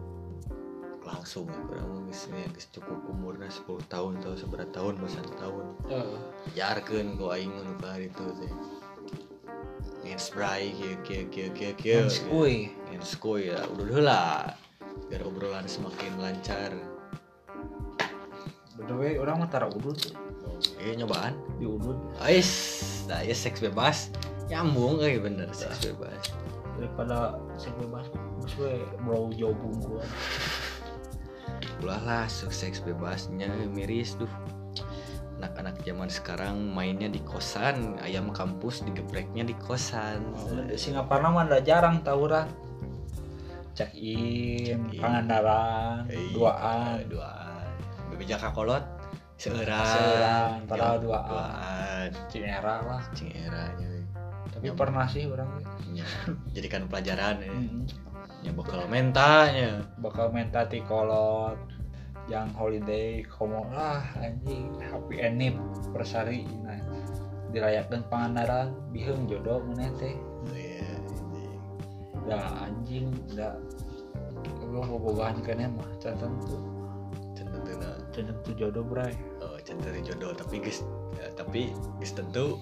[1.04, 5.66] langsung orang geus geus cukup umurnya 10 tahun atau seberapa tahun bosan tahun.
[5.92, 6.16] Eh,
[6.56, 8.52] jarkeun ku aing nu ka ditu teh
[10.04, 12.72] ngespray kieu kieu kieu kieu kieu Menskui.
[12.92, 13.60] Ngenskoy ya.
[13.72, 14.22] Udah heula
[15.08, 16.72] biar obrolan semakin lancar.
[18.84, 20.12] Way orang mah tara udut.
[20.76, 21.36] Eh nyobaan?
[21.56, 21.96] Di udut.
[22.20, 22.48] Ais
[23.08, 24.12] nah ya seks bebas.
[24.48, 26.32] Nyambung euy bener seks bebas.
[26.76, 28.06] Daripada seks bebas
[28.44, 30.04] bos we bro jobung gua
[31.80, 34.28] ulah lah seks bebasnya miris duh.
[35.40, 40.32] Anak-anak zaman sekarang mainnya di kosan ayam kampus digepreknya di kosan.
[40.68, 42.48] Di Singapura mah ada jarang tawuran
[43.76, 45.00] check in in.
[45.00, 47.04] pangandaran Eh, duaan.
[47.08, 47.68] duaan.
[48.12, 48.84] Bebejak kakolot
[49.36, 51.28] seorang Seurang, padahal duaan.
[51.28, 52.08] duaan.
[52.32, 53.02] Cinera lah.
[53.12, 53.94] Cing eranya
[54.54, 55.60] tapi pernah sih orang
[55.92, 56.06] Ya,
[56.56, 57.52] jadikan pelajaran ya.
[58.44, 59.84] Ya bakal mentanya.
[60.00, 61.56] bakal minta kolot
[62.24, 65.60] yang holiday komo lah anjing happy ending
[65.92, 66.80] persari nah
[67.52, 71.60] dirayakan pangandaran biheung jodoh meneh teh Oh, iya, anjing.
[72.28, 72.36] da
[72.68, 73.06] anjing
[73.36, 73.48] da
[74.64, 76.56] belum bobogahan kene mah can tentu
[77.36, 77.90] Can tentuna.
[78.12, 79.12] can tentu jodoh bray
[79.44, 80.80] Oh, can teu jodoh tapi guys
[81.20, 82.56] ya, tapi guys tentu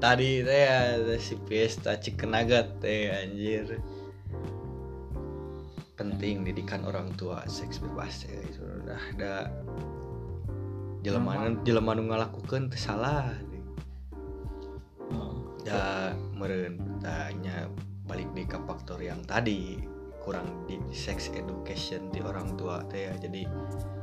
[0.00, 3.76] tadi teh ya si Fiesta Chicken Nugget teh anjir.
[5.92, 9.34] penting didikan orang tua seks bebas ya itu udah ada
[11.04, 13.30] jelema jelema nu ngalakukeun teu salah
[15.62, 17.70] da meren tanya
[18.10, 19.78] balik di ke faktor yang tadi
[20.22, 23.14] kurang di sex education di orang tua teh ya.
[23.14, 23.46] Jadi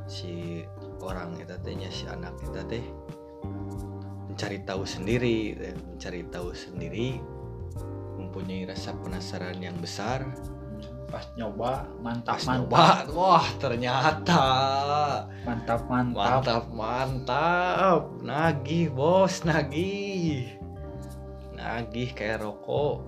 [0.08, 0.64] si
[1.04, 2.84] orang eta teh nya si anak eta teh
[4.40, 5.52] mencari tahu sendiri
[5.84, 7.20] mencari tahu sendiri
[8.16, 10.24] mempunyai rasa penasaran yang besar.
[11.12, 12.64] Pas nyoba mantap pas mantap.
[12.64, 14.44] nyoba wah ternyata.
[15.44, 16.40] Mantap mantap.
[16.40, 18.00] Mantap mantap.
[18.24, 20.56] Nagih bos nagih.
[21.52, 23.04] Nagih kayak rokok.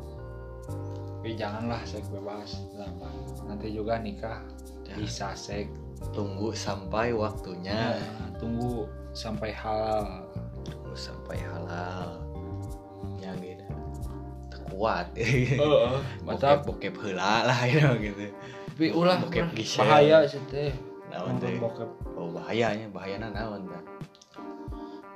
[1.16, 3.08] Tapi janganlah seks bebas Kenapa?
[3.48, 4.44] nanti juga nikah.
[4.84, 5.72] Ya, bisa seks
[6.12, 7.96] tunggu sampai waktunya.
[8.20, 8.84] Nah, tunggu
[9.16, 10.41] sampai tunggu
[10.94, 12.20] sampai halal
[13.18, 13.64] ya gitu
[14.72, 15.12] kuat
[16.26, 18.32] mantap bokep bokep heula lah ya gitu.
[18.72, 19.84] Tapi ulah Bokep gisel.
[19.84, 20.72] bahaya sih teh.
[21.12, 21.60] Naon teh?
[21.60, 21.86] bokep.
[22.16, 23.84] Oh bahayanya bahayana naon tah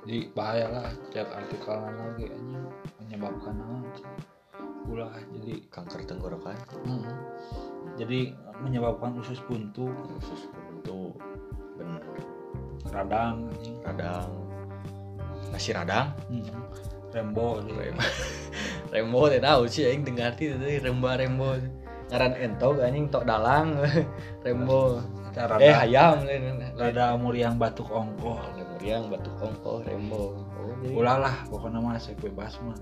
[0.06, 2.68] jadi bahaya lah cek artikel lagi anjing.
[3.02, 3.82] Menyebabkan naon
[4.86, 6.54] ulah jadi kanker tenggorokan.
[6.86, 7.10] Mm,
[7.98, 9.88] jadi menyebabkan usus buntu.
[10.20, 11.18] Khusus untuk
[11.74, 12.04] bener.
[12.92, 13.50] Radang
[13.82, 14.45] radang
[15.56, 16.12] nasi radang?
[16.28, 16.44] Mm,
[17.16, 17.64] rembo
[18.92, 19.24] rembo.
[19.32, 21.56] Teh tahu sih aing teu ngarti teh remba rembo
[22.12, 23.80] ngaran entog anjing tok dalang.
[24.46, 25.02] Rembo.
[25.36, 26.24] Rada eh hayam
[26.78, 28.40] rada muriang batuk ongkoh.
[28.40, 30.38] Ada muriang batu ongkoh rembo.
[30.56, 32.78] Oh jadi ulah lah pokoknya mah seks bebas mah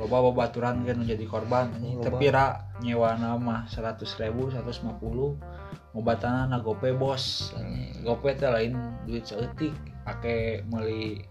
[0.00, 2.00] loba babaturan kan menjadi korban anjing.
[2.00, 2.06] Loba.
[2.08, 2.46] tapi ra
[2.80, 5.36] nyewa nama seratus ribu seratus lima puluh.
[5.90, 7.50] Ngobatana na gope bos
[8.06, 9.74] gope teh lain duit seetik
[10.10, 11.22] pakai meli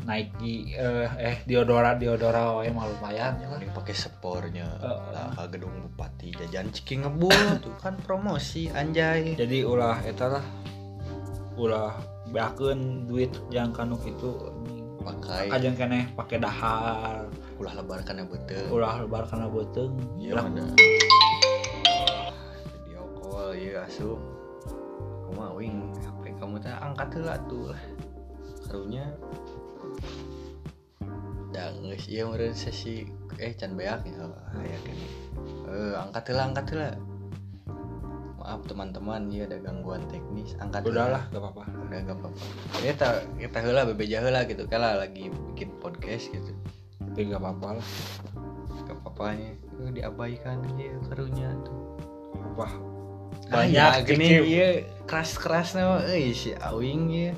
[0.00, 6.32] Nike eh, eh diodora diodora wae mah lumayan ya pakai spornya lah ke gedung bupati
[6.34, 7.30] jajan ciki ngebul
[7.64, 9.36] tuh kan promosi anjay.
[9.36, 10.44] Jadi ulah eta lah
[11.60, 11.94] ulah
[12.32, 14.50] beakeun duit yang kanu itu
[15.04, 15.52] pakai.
[15.52, 17.28] kajang keneh pakai dahar.
[17.60, 20.64] Ulah lebar karena betul ulah lebar karena beteng iya ada
[22.72, 24.16] video call iya asuh
[25.28, 25.76] kamu wing
[26.40, 27.82] kamu teh angkat heula tuh lah
[28.64, 29.04] karunya
[31.50, 33.04] da geus ieu meureun sesi
[33.36, 34.26] eh can beak ya.
[34.56, 35.06] Aya kene
[35.68, 36.90] eh angkat heula angkat heula.
[38.40, 41.64] Maaf teman-teman ya ada gangguan teknis angkat udahlah gak apa-apa.
[41.86, 42.42] Udah gak apa-apa.
[42.80, 46.56] Kita kita heula bebeja heula gitu kala lagi bikin podcast gitu.
[47.04, 47.88] Tapi gak apa-apa lah.
[48.88, 49.52] Gak apa-apanya.
[49.92, 51.78] Diabaikan aja karunya tuh
[52.40, 52.89] apa
[53.50, 54.26] banyak gini.
[54.26, 54.44] Cicip.
[54.46, 54.68] iya.
[55.10, 57.34] Keras keras nama eh si awing ya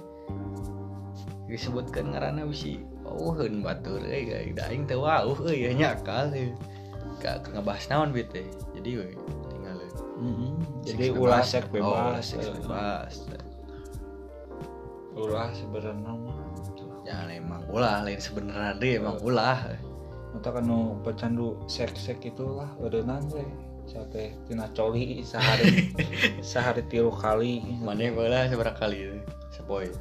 [1.52, 6.56] disebutkan ngarana bisi oh hen batur eh gak daing teu wauh eh ya nyakal eh
[7.20, 9.08] gak ngebahas naon bete jadi we
[9.52, 9.76] tinggal
[10.16, 10.56] Mm-mm.
[10.80, 11.52] jadi ulah bebas.
[11.52, 13.14] seks oh, bebas eh, bebas.
[15.12, 16.40] Ulah sebenarnya mah.
[17.04, 19.60] Jangan emang ulah lain sebenarnya deh emang ulah.
[20.32, 20.64] Mata kan
[21.04, 23.44] pecandu seks seks itulah eureunnan teh
[23.92, 25.92] sate tina coli sehari.
[26.40, 27.60] Sehari tilu kali.
[27.84, 28.48] Mana bola?
[28.48, 29.18] Seberapa kali itu?
[29.52, 29.92] Sepoy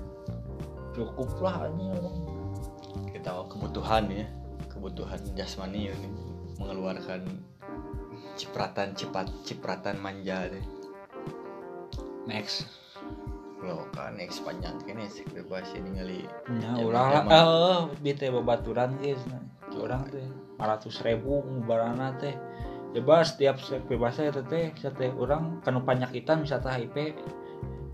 [0.96, 2.16] cukup lah orang.
[3.12, 4.26] kita kebutuhan ya.
[4.72, 6.10] Kebutuhan jasmani ini.
[6.56, 7.28] Mengeluarkan
[8.40, 10.66] cipratan cipat cipratan manja deh.
[12.26, 12.64] Next.
[13.62, 16.20] Lo kan next panjang kan sih bebas ini kali
[16.58, 17.22] Ya, ulah lah.
[17.22, 17.30] zaman.
[17.30, 19.22] Eh, bi teh babaturan guys.
[19.78, 20.26] Orang teh
[20.58, 22.34] 400 ribu ngubarana teh.
[22.92, 27.16] Bebas tiap sek bebasnya teh teh bisa teh orang kanu panyakitan teh HIV.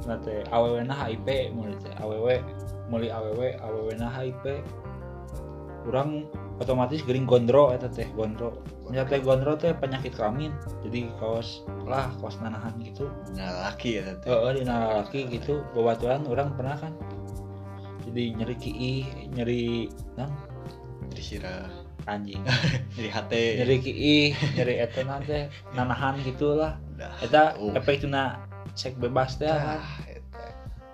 [0.10, 2.42] Nah teh awewe na HIV mulai teh awewe
[2.90, 4.66] mulai awewe awewe na HIV.
[5.86, 6.26] Orang
[6.58, 8.58] otomatis gering gondro eta teh gondro.
[8.90, 10.50] Ya teh gondro teh penyakit kelamin.
[10.82, 13.06] Jadi kaos lah kaos nanahan gitu.
[13.38, 16.94] nah laki ya teh Heeh di laki gitu babaturan orang pernah kan.
[18.02, 20.34] Jadi nyeri kiih, nyeri nang
[21.12, 21.77] dari sirah
[22.08, 22.42] anjing.
[22.96, 26.80] dari hati nyeri kiih, nyeri eta nanti nanahan gitulah.
[27.22, 27.76] Eta Uh.
[27.76, 28.42] efek tuna
[28.74, 29.78] sek bebas teh kan.
[29.78, 30.44] ah, eta.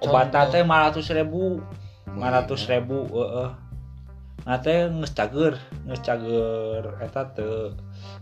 [0.03, 0.51] Obat Contoh.
[0.51, 1.61] teh 500 ribu,
[2.11, 3.49] 500 ribu, heeh.
[4.43, 5.55] Nah teh geus cager,
[5.87, 7.71] geus cager eta teu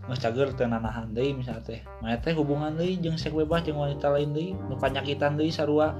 [0.06, 1.80] geus cager teu nanahan deui misalnya teh.
[1.98, 5.90] Mana teh hubungan deui jeung seks bebas jeung wanita lain deui, nu panyakitan deui sarua.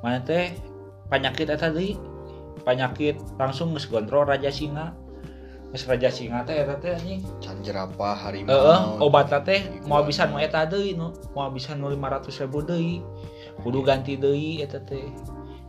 [0.00, 0.56] Mana teh
[1.12, 2.00] panyakit eta deui.
[2.64, 4.96] Panyakit langsung geus gondrong raja singa.
[5.68, 7.20] Geus raja singa teh eta teh anjing.
[7.44, 11.92] can jerapah harimau Heeh, obat teh mau bisa nu eta deui nu, mau bisa nu
[11.92, 13.04] 500 ribu deui.
[13.60, 15.04] Kudu ganti deui eta teh.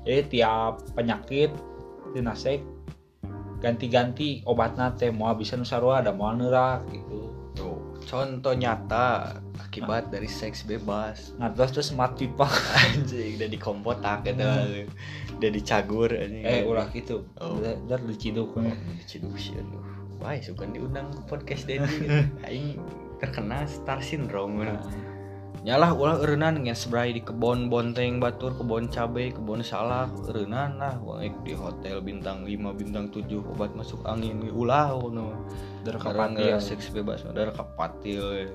[0.08, 1.52] Jadi tiap penyakit
[2.16, 2.64] tina sek
[3.60, 7.39] ganti-ganti obatna teh mau bisa nu sarua ada mau neurak gitu.
[8.10, 11.38] Contoh nyata akibat dari seks bebas.
[11.38, 12.50] Ngatos terus mati pak.
[12.90, 14.42] Anjing udah dikompotak gitu.
[15.38, 16.42] Udah dicagur anjing.
[16.42, 17.62] Eh ulah gitu Oh.
[17.62, 18.74] dar diciduk we.
[18.98, 19.86] diciduk sih aduh.
[20.20, 22.10] Wah suka diundang ke podcast Dedi
[22.50, 22.82] aing
[23.22, 24.82] terkena star syndrome Nah,
[25.60, 30.96] nyalah ulah eureunnan ngen sebrai di kebon bonteng batur kebon cabe kebon salak eureunnan lah
[31.04, 35.36] wae di hotel bintang 5 bintang 7 obat masuk angin ulah no
[35.84, 36.60] dar karena kapatil.
[36.60, 38.52] seks bebas udara kapatil.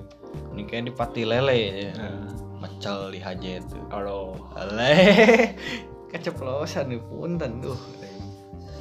[0.53, 1.89] Ini kayak di pati lele.
[1.89, 1.91] Ya.
[1.97, 2.29] Nah,
[2.61, 3.81] macel di hajet tuh.
[3.89, 4.93] Kalau Ale
[6.13, 7.77] keceplosan nih punten tuh.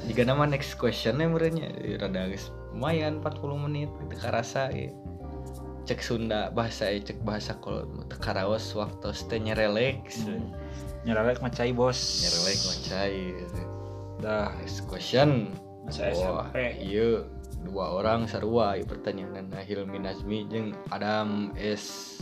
[0.04, 4.92] Jika nama next question nya merenya rada geus lumayan 40 menit teu karasa ya.
[5.85, 10.24] Cek Sunda bahasa ya, cek bahasa kalau teu karaos waktu teh nyereleks
[11.05, 12.24] nyerelek macai bos.
[12.24, 13.14] Nyerelek macai
[14.24, 14.49] dah.
[14.57, 15.53] Next question.
[15.85, 17.09] Masa Wah, SMP iya.
[17.64, 22.16] Dua orang sarua ieu pertanyaan nah Hilmi Nazmi jeung Adam S.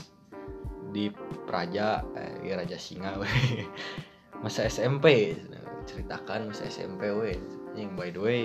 [0.92, 1.08] di
[1.48, 3.26] Praja eh, Raja Singa we.
[4.44, 5.34] masa SMP
[5.86, 7.38] ceritakan masa SMP we.
[7.78, 8.42] Yang by the way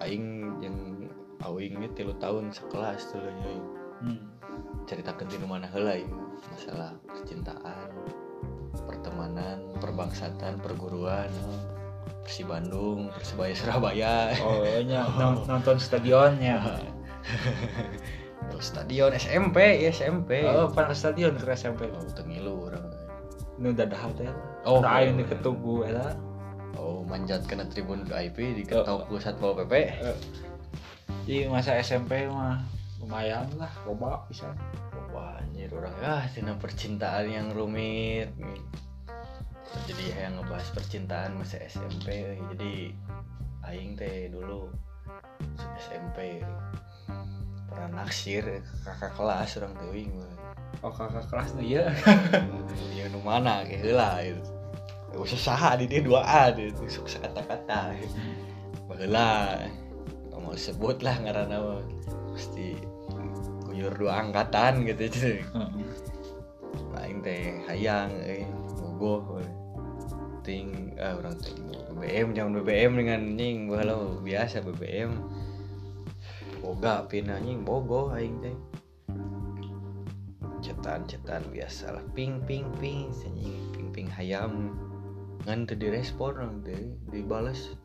[0.00, 1.10] aing yang
[1.42, 3.22] awing ge tilu tahun sekelas tuh
[3.98, 4.18] Hmm.
[4.86, 6.08] ceritakan di mana heula ieu
[6.54, 7.90] masalah percintaan
[8.86, 11.28] pertemanan perbangsatan perguruan
[12.28, 14.36] Persi Bandung Persebaya Surabaya.
[14.44, 16.60] Oh nya non- nonton stadionnya.
[18.60, 22.84] Stadion SMP ya SMP oh pernah ke stadion ke SMP oh tengilu orang.
[23.56, 24.28] Nu dadah teh
[24.68, 25.18] Oh, oh aing oh.
[25.20, 26.14] di ketugu eta
[26.76, 29.96] oh manjat kena tribun VIP diketok ku satpol pp
[31.24, 32.60] di masa SMP mah
[33.08, 34.52] lumayan lah loba bisa.
[35.16, 35.96] Wah anjir orang.
[36.04, 38.28] Ah tina percintaan yang rumit
[39.88, 42.92] jadi yang ngebahas percintaan masa SMP jadi
[43.68, 44.72] aing teh dulu
[45.76, 46.40] SMP
[47.68, 50.08] pernah naksir kakak kelas orang we.
[50.80, 51.84] oh kakak kelas nih ya
[52.96, 54.44] ya nu mana kayak gitu.
[55.08, 57.96] Gak usah saha di dia 2A dia sok kata-kata
[58.84, 59.64] Baheula
[60.36, 61.82] mau sebut lah ngaranna mah
[63.78, 65.38] guyur dua angkatan gitu cuy.
[66.98, 68.42] Aing teh hayang euy
[68.98, 69.46] bogoh we.
[70.42, 71.54] ting ah orang teh
[71.94, 75.14] BBM jangan BBM dengan nying baheula biasa BBM
[76.58, 78.56] boga pina nying bogoh aing teh.
[80.58, 84.74] Cetan-cetan biasa lah ping ping ping anjing ping ping hayam
[85.46, 86.82] ngan teu direspon orang teh
[87.14, 87.78] dibales.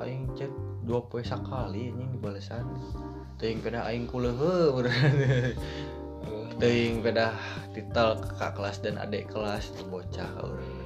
[0.00, 0.48] Aing cek
[0.88, 2.64] dua poe sakali anjing dibalesan
[3.38, 4.74] teuing peda aing kuleuheuh
[6.60, 7.34] teuing peda
[7.70, 10.78] titel kakak kelas dan adik kelas tuh bocah orang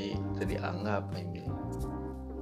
[0.00, 1.44] jadi itu dianggap aing ge.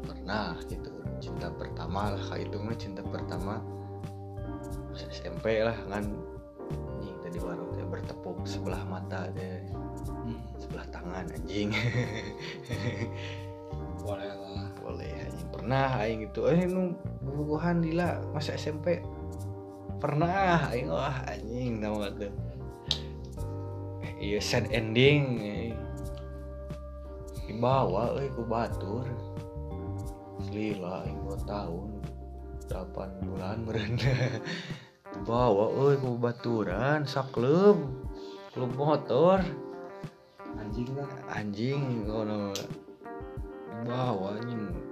[0.07, 0.95] pernah gitu.
[1.19, 3.59] Cinta pertama lah kayak itu mah cinta pertama
[4.95, 6.07] pas SMP lah kan.
[7.03, 9.59] Anjing tadi baru teh bertepuk sebelah mata teh
[10.63, 11.75] sebelah tangan anjing.
[14.07, 14.38] Boleh
[15.69, 16.49] pernah aing gitu.
[16.49, 19.05] Eh nu bubuhan dila masa SMP
[20.01, 22.33] pernah aing wah anjing tau gak tuh
[24.17, 25.77] iya sad ending eh.
[27.45, 29.05] dibawa euy ku batur.
[30.49, 32.01] Lila aing 2 tahun
[32.73, 34.01] 8 bulan meren
[35.13, 37.77] dibawa euy ku baturan saklub
[38.57, 38.73] klub.
[38.73, 39.45] Motor.
[40.57, 41.13] Anjing lah.
[41.29, 42.57] Anjing ngono.
[43.85, 44.88] Bawa anjing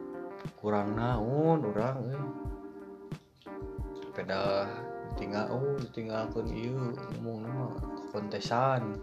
[0.57, 2.27] kurang naon orang eh.
[4.01, 4.67] sepeda
[5.17, 6.73] tinggal oh ditinggalkan iya
[7.21, 7.67] ngomong nama
[8.13, 8.97] kontesan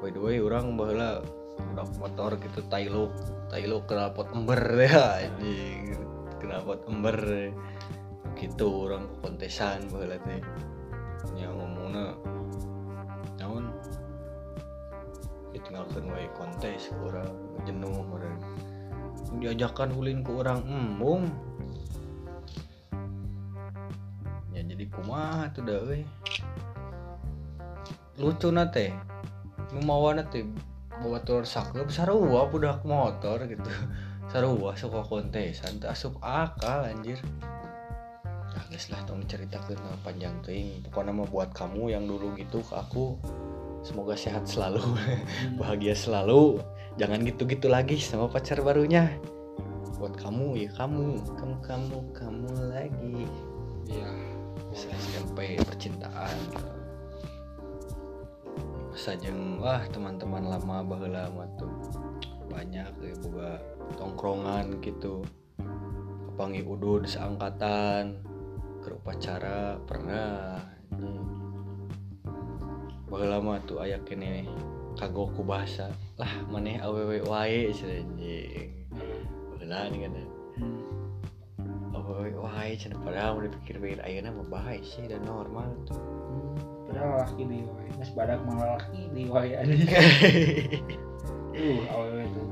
[0.00, 1.24] by the way orang bahwa
[1.58, 3.12] udah motor gitu tailok
[3.48, 5.96] tailok kenapot ember ya anjing.
[6.38, 7.18] Kenapot ember.
[8.38, 10.40] Gitu orang kontesan bahwa teh.
[11.34, 12.14] Yang ngomongnya
[13.40, 13.74] naon?
[15.50, 17.32] Ditinggalkan wae kontes orang
[17.66, 18.38] jenuh orang
[19.38, 21.28] diajakan ulin ke orang embung.
[24.52, 25.80] Ya jadi kumaha tuh dah
[28.18, 28.90] lucu nate
[29.70, 30.42] nu mawana teh
[30.98, 33.70] bawa tur saklep sarua budak motor gitu.
[34.28, 37.16] Sarua suka kontesan asup akal anjir.
[38.52, 40.82] Ya geus lah tong ceritakeun mah panjang teuing.
[40.90, 43.14] Pokoknya mah buat kamu yang dulu gitu ke aku
[43.86, 44.82] semoga sehat selalu
[45.60, 46.58] bahagia selalu
[46.98, 49.06] jangan gitu-gitu lagi sama pacar barunya.
[50.02, 51.22] Buat kamu ya kamu.
[51.38, 53.24] Kamu kamu kamu lagi.
[53.86, 54.10] Iya.
[54.66, 56.38] Masa SMP percintaan.
[58.90, 61.70] Masa jeung wah teman-teman lama baheula mah tuh
[62.50, 63.62] banyak ya boga
[63.94, 65.22] tongkrongan gitu.
[66.34, 68.18] Kepangi udud seangkatan
[68.82, 70.58] ke upacara pernah.
[73.06, 74.50] Baheula mah tuh aya kene
[74.98, 75.88] kagok ku bahasa
[76.18, 78.70] lah maneh awewe wae anjing
[79.54, 80.14] baheula nih kan
[80.58, 81.94] Hmm.
[81.94, 86.02] awewe wae cenah padahal mun dipikir-pikir ayeuna mah bae sih dan normal tuh
[86.88, 89.70] Padahal laki di wae, mas badak malah laki di wae ada.
[91.58, 92.46] Uh, awewe tuh.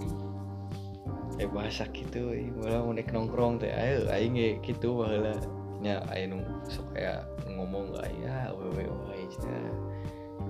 [1.39, 5.31] eh bahasa gitu malah mau naik nongkrong teh ayo aing ge gitu baheula
[5.79, 9.71] nya aya nu sok aya ngomong aya awewe wae cenah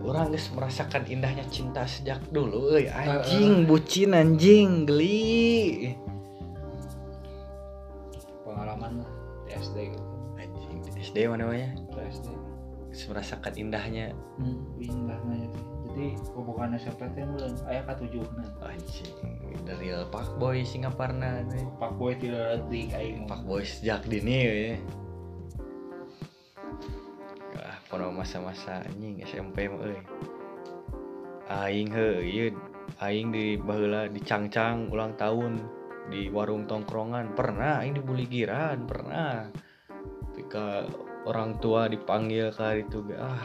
[0.03, 5.97] orang geus merasakan indahnya cinta sejak dulu euy anjing bucin anjing geli
[8.42, 9.11] Pengalaman lah
[9.44, 10.05] di SD gitu.
[10.36, 12.28] anjing SD mana namanya Di SD.
[13.07, 15.64] merasakan indahnya Hmm, indah nanya tuh.
[15.86, 18.44] Jadi hubungan SMP teh mulai aya katujuhna.
[18.64, 19.12] anjing
[19.64, 21.42] dari pak boy Singaparna
[21.76, 24.76] Pak Boy tidak letik aing pak boy sejak dini ya
[27.87, 30.01] pada masa-masa anjing SMP mah euy
[31.47, 31.91] aing
[32.26, 32.51] ieu
[32.99, 35.62] aing di baheula di cangcang ulang tahun
[36.11, 37.34] di warung tongkrongan.
[37.34, 39.51] Pernah aing dibully giran pernah.
[40.32, 40.87] Ketika
[41.26, 43.43] orang tua dipanggil ke itu ah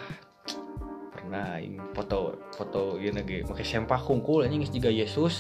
[1.14, 5.36] pernah aing foto foto ieu ge make sempak kungkul anjing geus Yesus.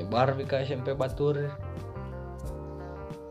[0.00, 1.50] Nyebar di SMP Batur.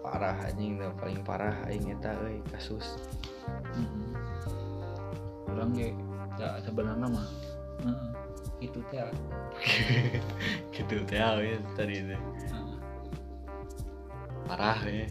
[0.03, 3.01] Parah anjing paling parah aing eta euy kasus.
[3.47, 4.06] Hmm.
[5.57, 5.89] Urang ge
[6.37, 7.27] ya sebenarnya mah.
[7.81, 8.09] Heeh.
[8.61, 9.09] Itu teh.
[10.69, 11.17] gitu teh
[11.49, 12.21] ya tadi heeh.
[14.45, 15.09] parah ya.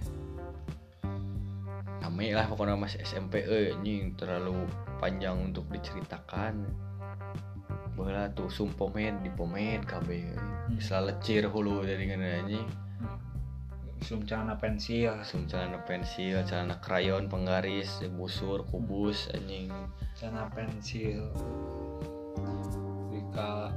[1.98, 4.70] Rame lah pokoknya masih SMP eh anjing terlalu
[5.02, 6.62] panjang untuk diceritakan.
[7.98, 10.08] Bola tuh sumpomen di pomen KB
[10.70, 12.46] bisa lecir hulu dari kana
[14.04, 15.08] Sum celana pensil.
[15.08, 19.72] langsung celana pensil celana krayon penggaris busur kubus anjing.
[20.12, 21.32] Celana pensil.
[23.08, 23.72] Dika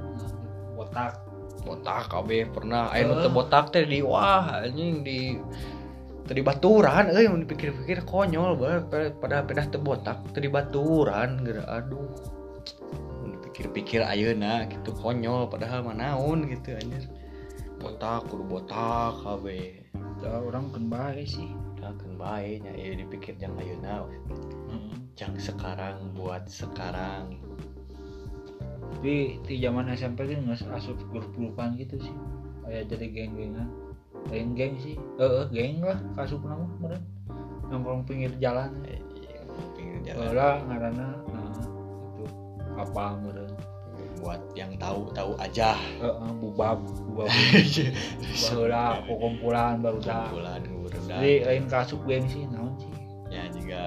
[0.76, 1.16] botak.
[1.60, 2.88] botak KB pernah.
[2.88, 5.36] Ayo teu botak teh di wah anjing di
[6.24, 7.12] tadi baturan.
[7.12, 9.16] Euy mun dipikir-pikir konyol banget.
[9.20, 12.12] Pada pedah teu botak tadi baturan geura aduh.
[13.40, 17.08] Dipikir-pikir ayeuna gitu konyol padahal mah naon gitu anjir.
[17.80, 19.79] Botak kudu botak KB
[20.20, 21.48] Da orang kan bae sih.
[21.80, 24.96] dah kan bae nya ieu dipikir jang ayeuna Heeh.
[25.16, 27.40] jang sekarang buat sekarang
[29.00, 32.12] Tapi di zaman SMP kan nggak asup grup-grupan gitu sih.
[32.68, 33.68] Kayak jadi geng-gengan.
[34.28, 35.00] Lain geng sih.
[35.16, 37.00] Eh, geng lah kasup nama meren.
[37.72, 38.76] Nongkrong pinggir jalan.
[38.84, 39.40] Eh, iya,
[39.72, 41.48] pinggir jalan Lah ngaranna nah
[42.12, 42.24] itu
[42.76, 43.48] apa meren.
[44.20, 45.74] Buat yang tahu tahu aja.
[45.98, 47.28] Heeh, bubab, bubab.
[47.28, 50.28] Baheula kumpulan baru dah.
[50.30, 50.60] kumpulan
[51.08, 52.92] Jadi lain kasup geng sih naon sih.
[53.32, 53.84] ya juga.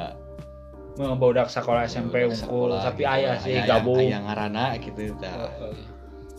[0.94, 3.98] Mah bodak sekolah SMP unggul, sekolah tapi gitu, ayah sih gabung.
[3.98, 5.78] aya ngarana gitu Heeh.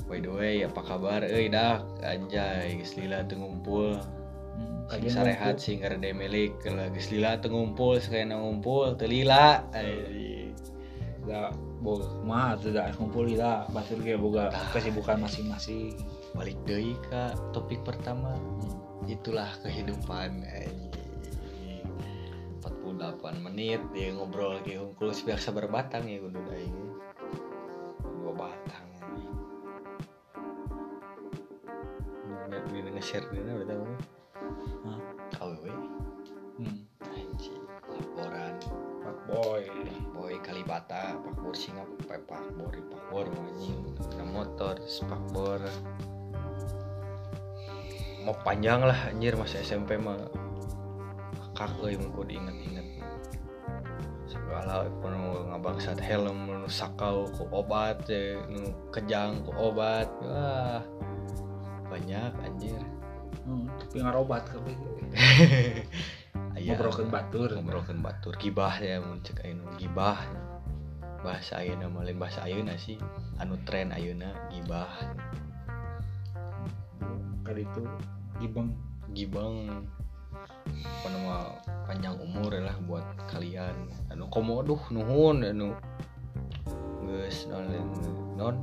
[0.07, 1.27] by the way apa kabar?
[1.27, 3.99] Euy dah anjay geus lila teu ngumpul.
[4.55, 6.55] Hmm, sarehat sing ngarede milik.
[6.63, 9.67] Kalau geus lila teu ngumpul sakayana ngumpul teu lila.
[9.75, 10.55] Anjing.
[11.25, 11.49] da
[11.85, 12.09] boga.
[12.25, 15.93] Mah da kumpul lah batur ge boga kesibukan masing-masing.
[16.33, 18.33] Balik deui ka topik pertama.
[19.05, 21.13] Itulah kehidupan anjing.
[22.65, 26.57] 48 menit dia ngobrol lagi hungkul biasa berbatang ya kudu da
[28.01, 29.37] dua batang anjing.
[32.73, 33.85] Ini nge-share ini udah tahu
[34.89, 34.99] Hah?
[35.37, 35.67] KWW
[36.61, 36.79] hmm.
[37.13, 37.63] anjing
[37.93, 38.57] laporan
[39.35, 39.67] boy.
[40.15, 42.23] Boy Kalibata Pak Bor Singa Pak
[42.55, 43.83] Bor Pak Bor anjing.
[44.31, 44.79] Motor?
[44.79, 45.61] Pak Bor.
[48.23, 50.31] Mau panjang lah anjir masa SMP mah.
[51.55, 52.83] Kak euy mun diinget-inget
[54.27, 60.11] segala nu ngabangsat helm nu sakau ku obat teh, nu kejang ku obat.
[60.27, 60.83] Wah
[61.87, 62.83] banyak anjir.
[63.45, 64.73] Hmm, tapi ngarobat kabeh
[66.55, 67.51] Aya- ngobrolkeun batur.
[67.55, 68.35] Ngobrolkeun batur.
[68.39, 69.75] Gibah ya mun cek ayeuna.
[69.77, 70.19] Gibah.
[71.25, 72.97] Bahasa ayeuna mah lain bahasa ayeuna sih.
[73.43, 74.91] Anu tren ayeuna gibah.
[77.43, 77.83] Kali itu
[78.39, 79.85] gibeng.
[80.85, 81.37] Apa nama
[81.87, 83.75] panjang umur lah buat kalian.
[84.11, 85.75] Anu komoduh nuhun anu
[87.05, 87.69] geus non
[88.35, 88.57] non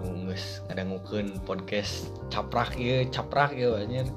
[0.00, 4.08] nu geus ngadangukeun podcast caprak ieu caprak ieu anjir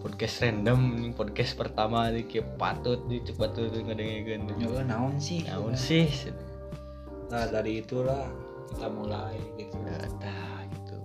[0.00, 5.44] podcast random ini podcast pertama nih kayak patut nih cepat tuh ngadengikeun ya naon sih?
[5.44, 6.08] Naon sih?
[7.28, 8.26] Nah dari itulah
[8.72, 9.76] kita mulai gitu.
[9.84, 10.96] Nah, gitu.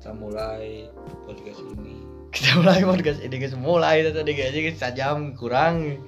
[0.00, 0.88] kita mulai
[1.28, 1.96] podcast ini.
[2.34, 3.56] Kita mulai podcast ini guys.
[3.56, 4.52] Mulai tadi guys.
[4.52, 6.04] Guys sajam kurang.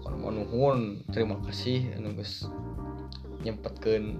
[0.00, 1.92] Kalau mau nuhun terima kasih.
[2.00, 2.48] Anu guys
[3.44, 4.18] nyempetkeun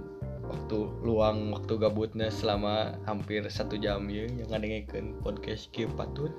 [0.49, 4.85] waktu luang waktu gabutnya selama hampir satu jam ya yang ngadengin
[5.21, 6.33] podcast ke patut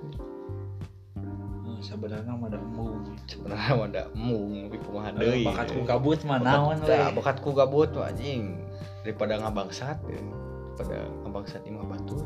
[1.15, 5.43] Hmm, sebenarnya mah ada embung sebenarnya ada emung tapi kumaha deui?
[5.43, 8.57] bakatku gabut mah naon we Bakat- bakatku gabut mah anjing.
[8.99, 10.19] Daripada ngabangsat ya.
[10.75, 12.25] daripada ngabangsat imah batur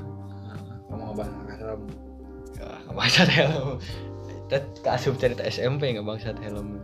[0.88, 1.82] ngomong apa helm.
[2.54, 3.68] Ya ngabangsat helm.
[4.46, 6.78] Tet keasup cerita SMP ngabangsat helm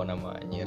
[0.00, 0.64] nama anjir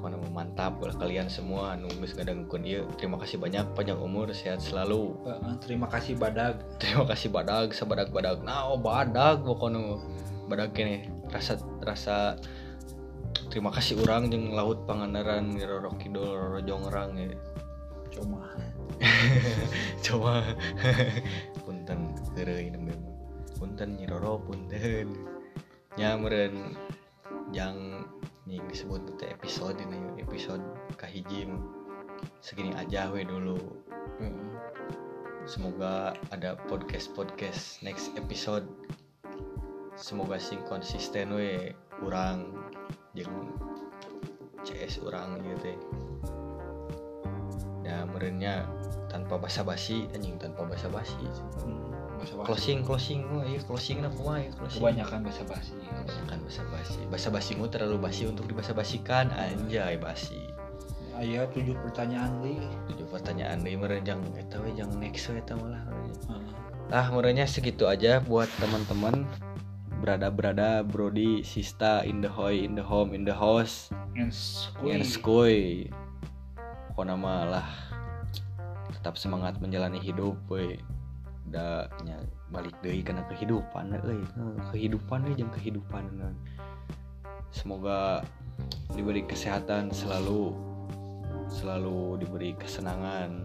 [0.00, 1.76] kok nama mantap ulah kalian semua.
[1.76, 2.88] Nu geus ngadengkeun ieu.
[2.96, 5.12] Terima kasih banyak panjang umur sehat selalu.
[5.28, 6.56] Eh, terima kasih badag.
[6.80, 8.40] Terima kasih badag sabadag badag.
[8.40, 10.00] Nah oh badag pokoknya
[10.48, 12.40] badag kene rasa rasa
[13.52, 17.36] terima kasih orang jeung laut pangandaran Roro Kidul Roro Jongrang ya.
[18.08, 18.48] Cuma.
[20.04, 20.40] Coba
[21.66, 22.98] punten mah.
[23.58, 25.08] punten Nyi Roro punten.
[25.94, 26.74] Nya meureun
[27.54, 28.02] yang
[28.44, 30.60] yang disebut teh episode ini episode
[31.00, 31.48] kahiji
[32.44, 33.56] segini aja we dulu.
[35.44, 38.64] Semoga ada podcast podcast next episode.
[39.96, 41.72] Semoga sing konsisten we.
[42.00, 42.52] Kurang
[43.16, 43.54] jeung
[44.64, 45.78] CS orang gitu teh.
[47.84, 48.64] Ya merenya
[49.08, 51.20] tanpa basa-basi anjing tanpa basa-basi
[52.32, 53.20] bahasa closing closing.
[53.28, 54.80] Oh iya closing nah kumaha ya closing.
[54.80, 55.72] Kebanyakan bahasa basi.
[55.76, 60.40] Kebanyakan basa-basi basa-basi mu terlalu basi untuk dibasa-basikan anjay basi.
[61.14, 62.58] Aya tujuh pertanyaan li.
[62.90, 65.84] Tujuh pertanyaan deui meureun jang eta we jang next we eta malah
[66.26, 66.64] Heeh.
[66.92, 69.24] Ah, murahnya segitu aja buat teman-teman.
[70.04, 73.88] Berada-berada, Brody, Sista, in the hoy, in the home, in the house,
[74.84, 75.88] yang skoy.
[76.92, 77.68] Pokoknya mah lah.
[78.92, 80.76] Tetap semangat menjalani hidup, we.
[81.48, 84.20] Da nya balik deui kana kehidupan euy.
[84.36, 86.04] Heuh, Kehidupan we jeung kehidupan.
[86.16, 86.34] nah.
[87.54, 88.24] Semoga
[88.94, 90.54] diberi kesehatan selalu
[91.50, 93.44] selalu diberi kesenangan.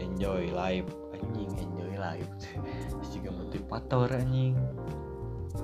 [0.00, 0.88] Enjoy life.
[1.12, 2.30] Anjing enjoy life.
[3.12, 4.56] Juga motivator anjing.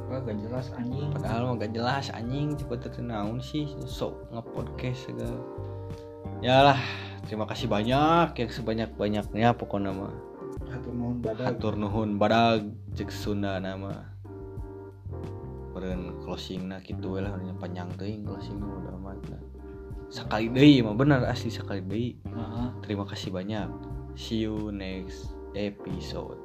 [0.09, 1.09] Wah, gak jelas anjing.
[1.17, 2.53] Padahal mah gak jelas anjing.
[2.61, 5.41] Cepet naon sih sok nge-podcast segala.
[6.45, 6.81] Ya lah
[7.27, 10.13] terima kasih banyak yang sebanyak banyaknya pokoknya mah
[10.71, 11.45] hatur nuhun badag.
[11.51, 12.63] Hatur nuhun badag
[12.95, 13.93] cek Sunda nama.
[15.73, 19.43] Meren closing nah gitu we lah nya panjang teuing closing udah amat lah.
[20.09, 22.69] Sekali deui mah bener asli sekali deui Heeh.
[22.83, 23.69] terima kasih banyak.
[24.19, 26.39] See you next episode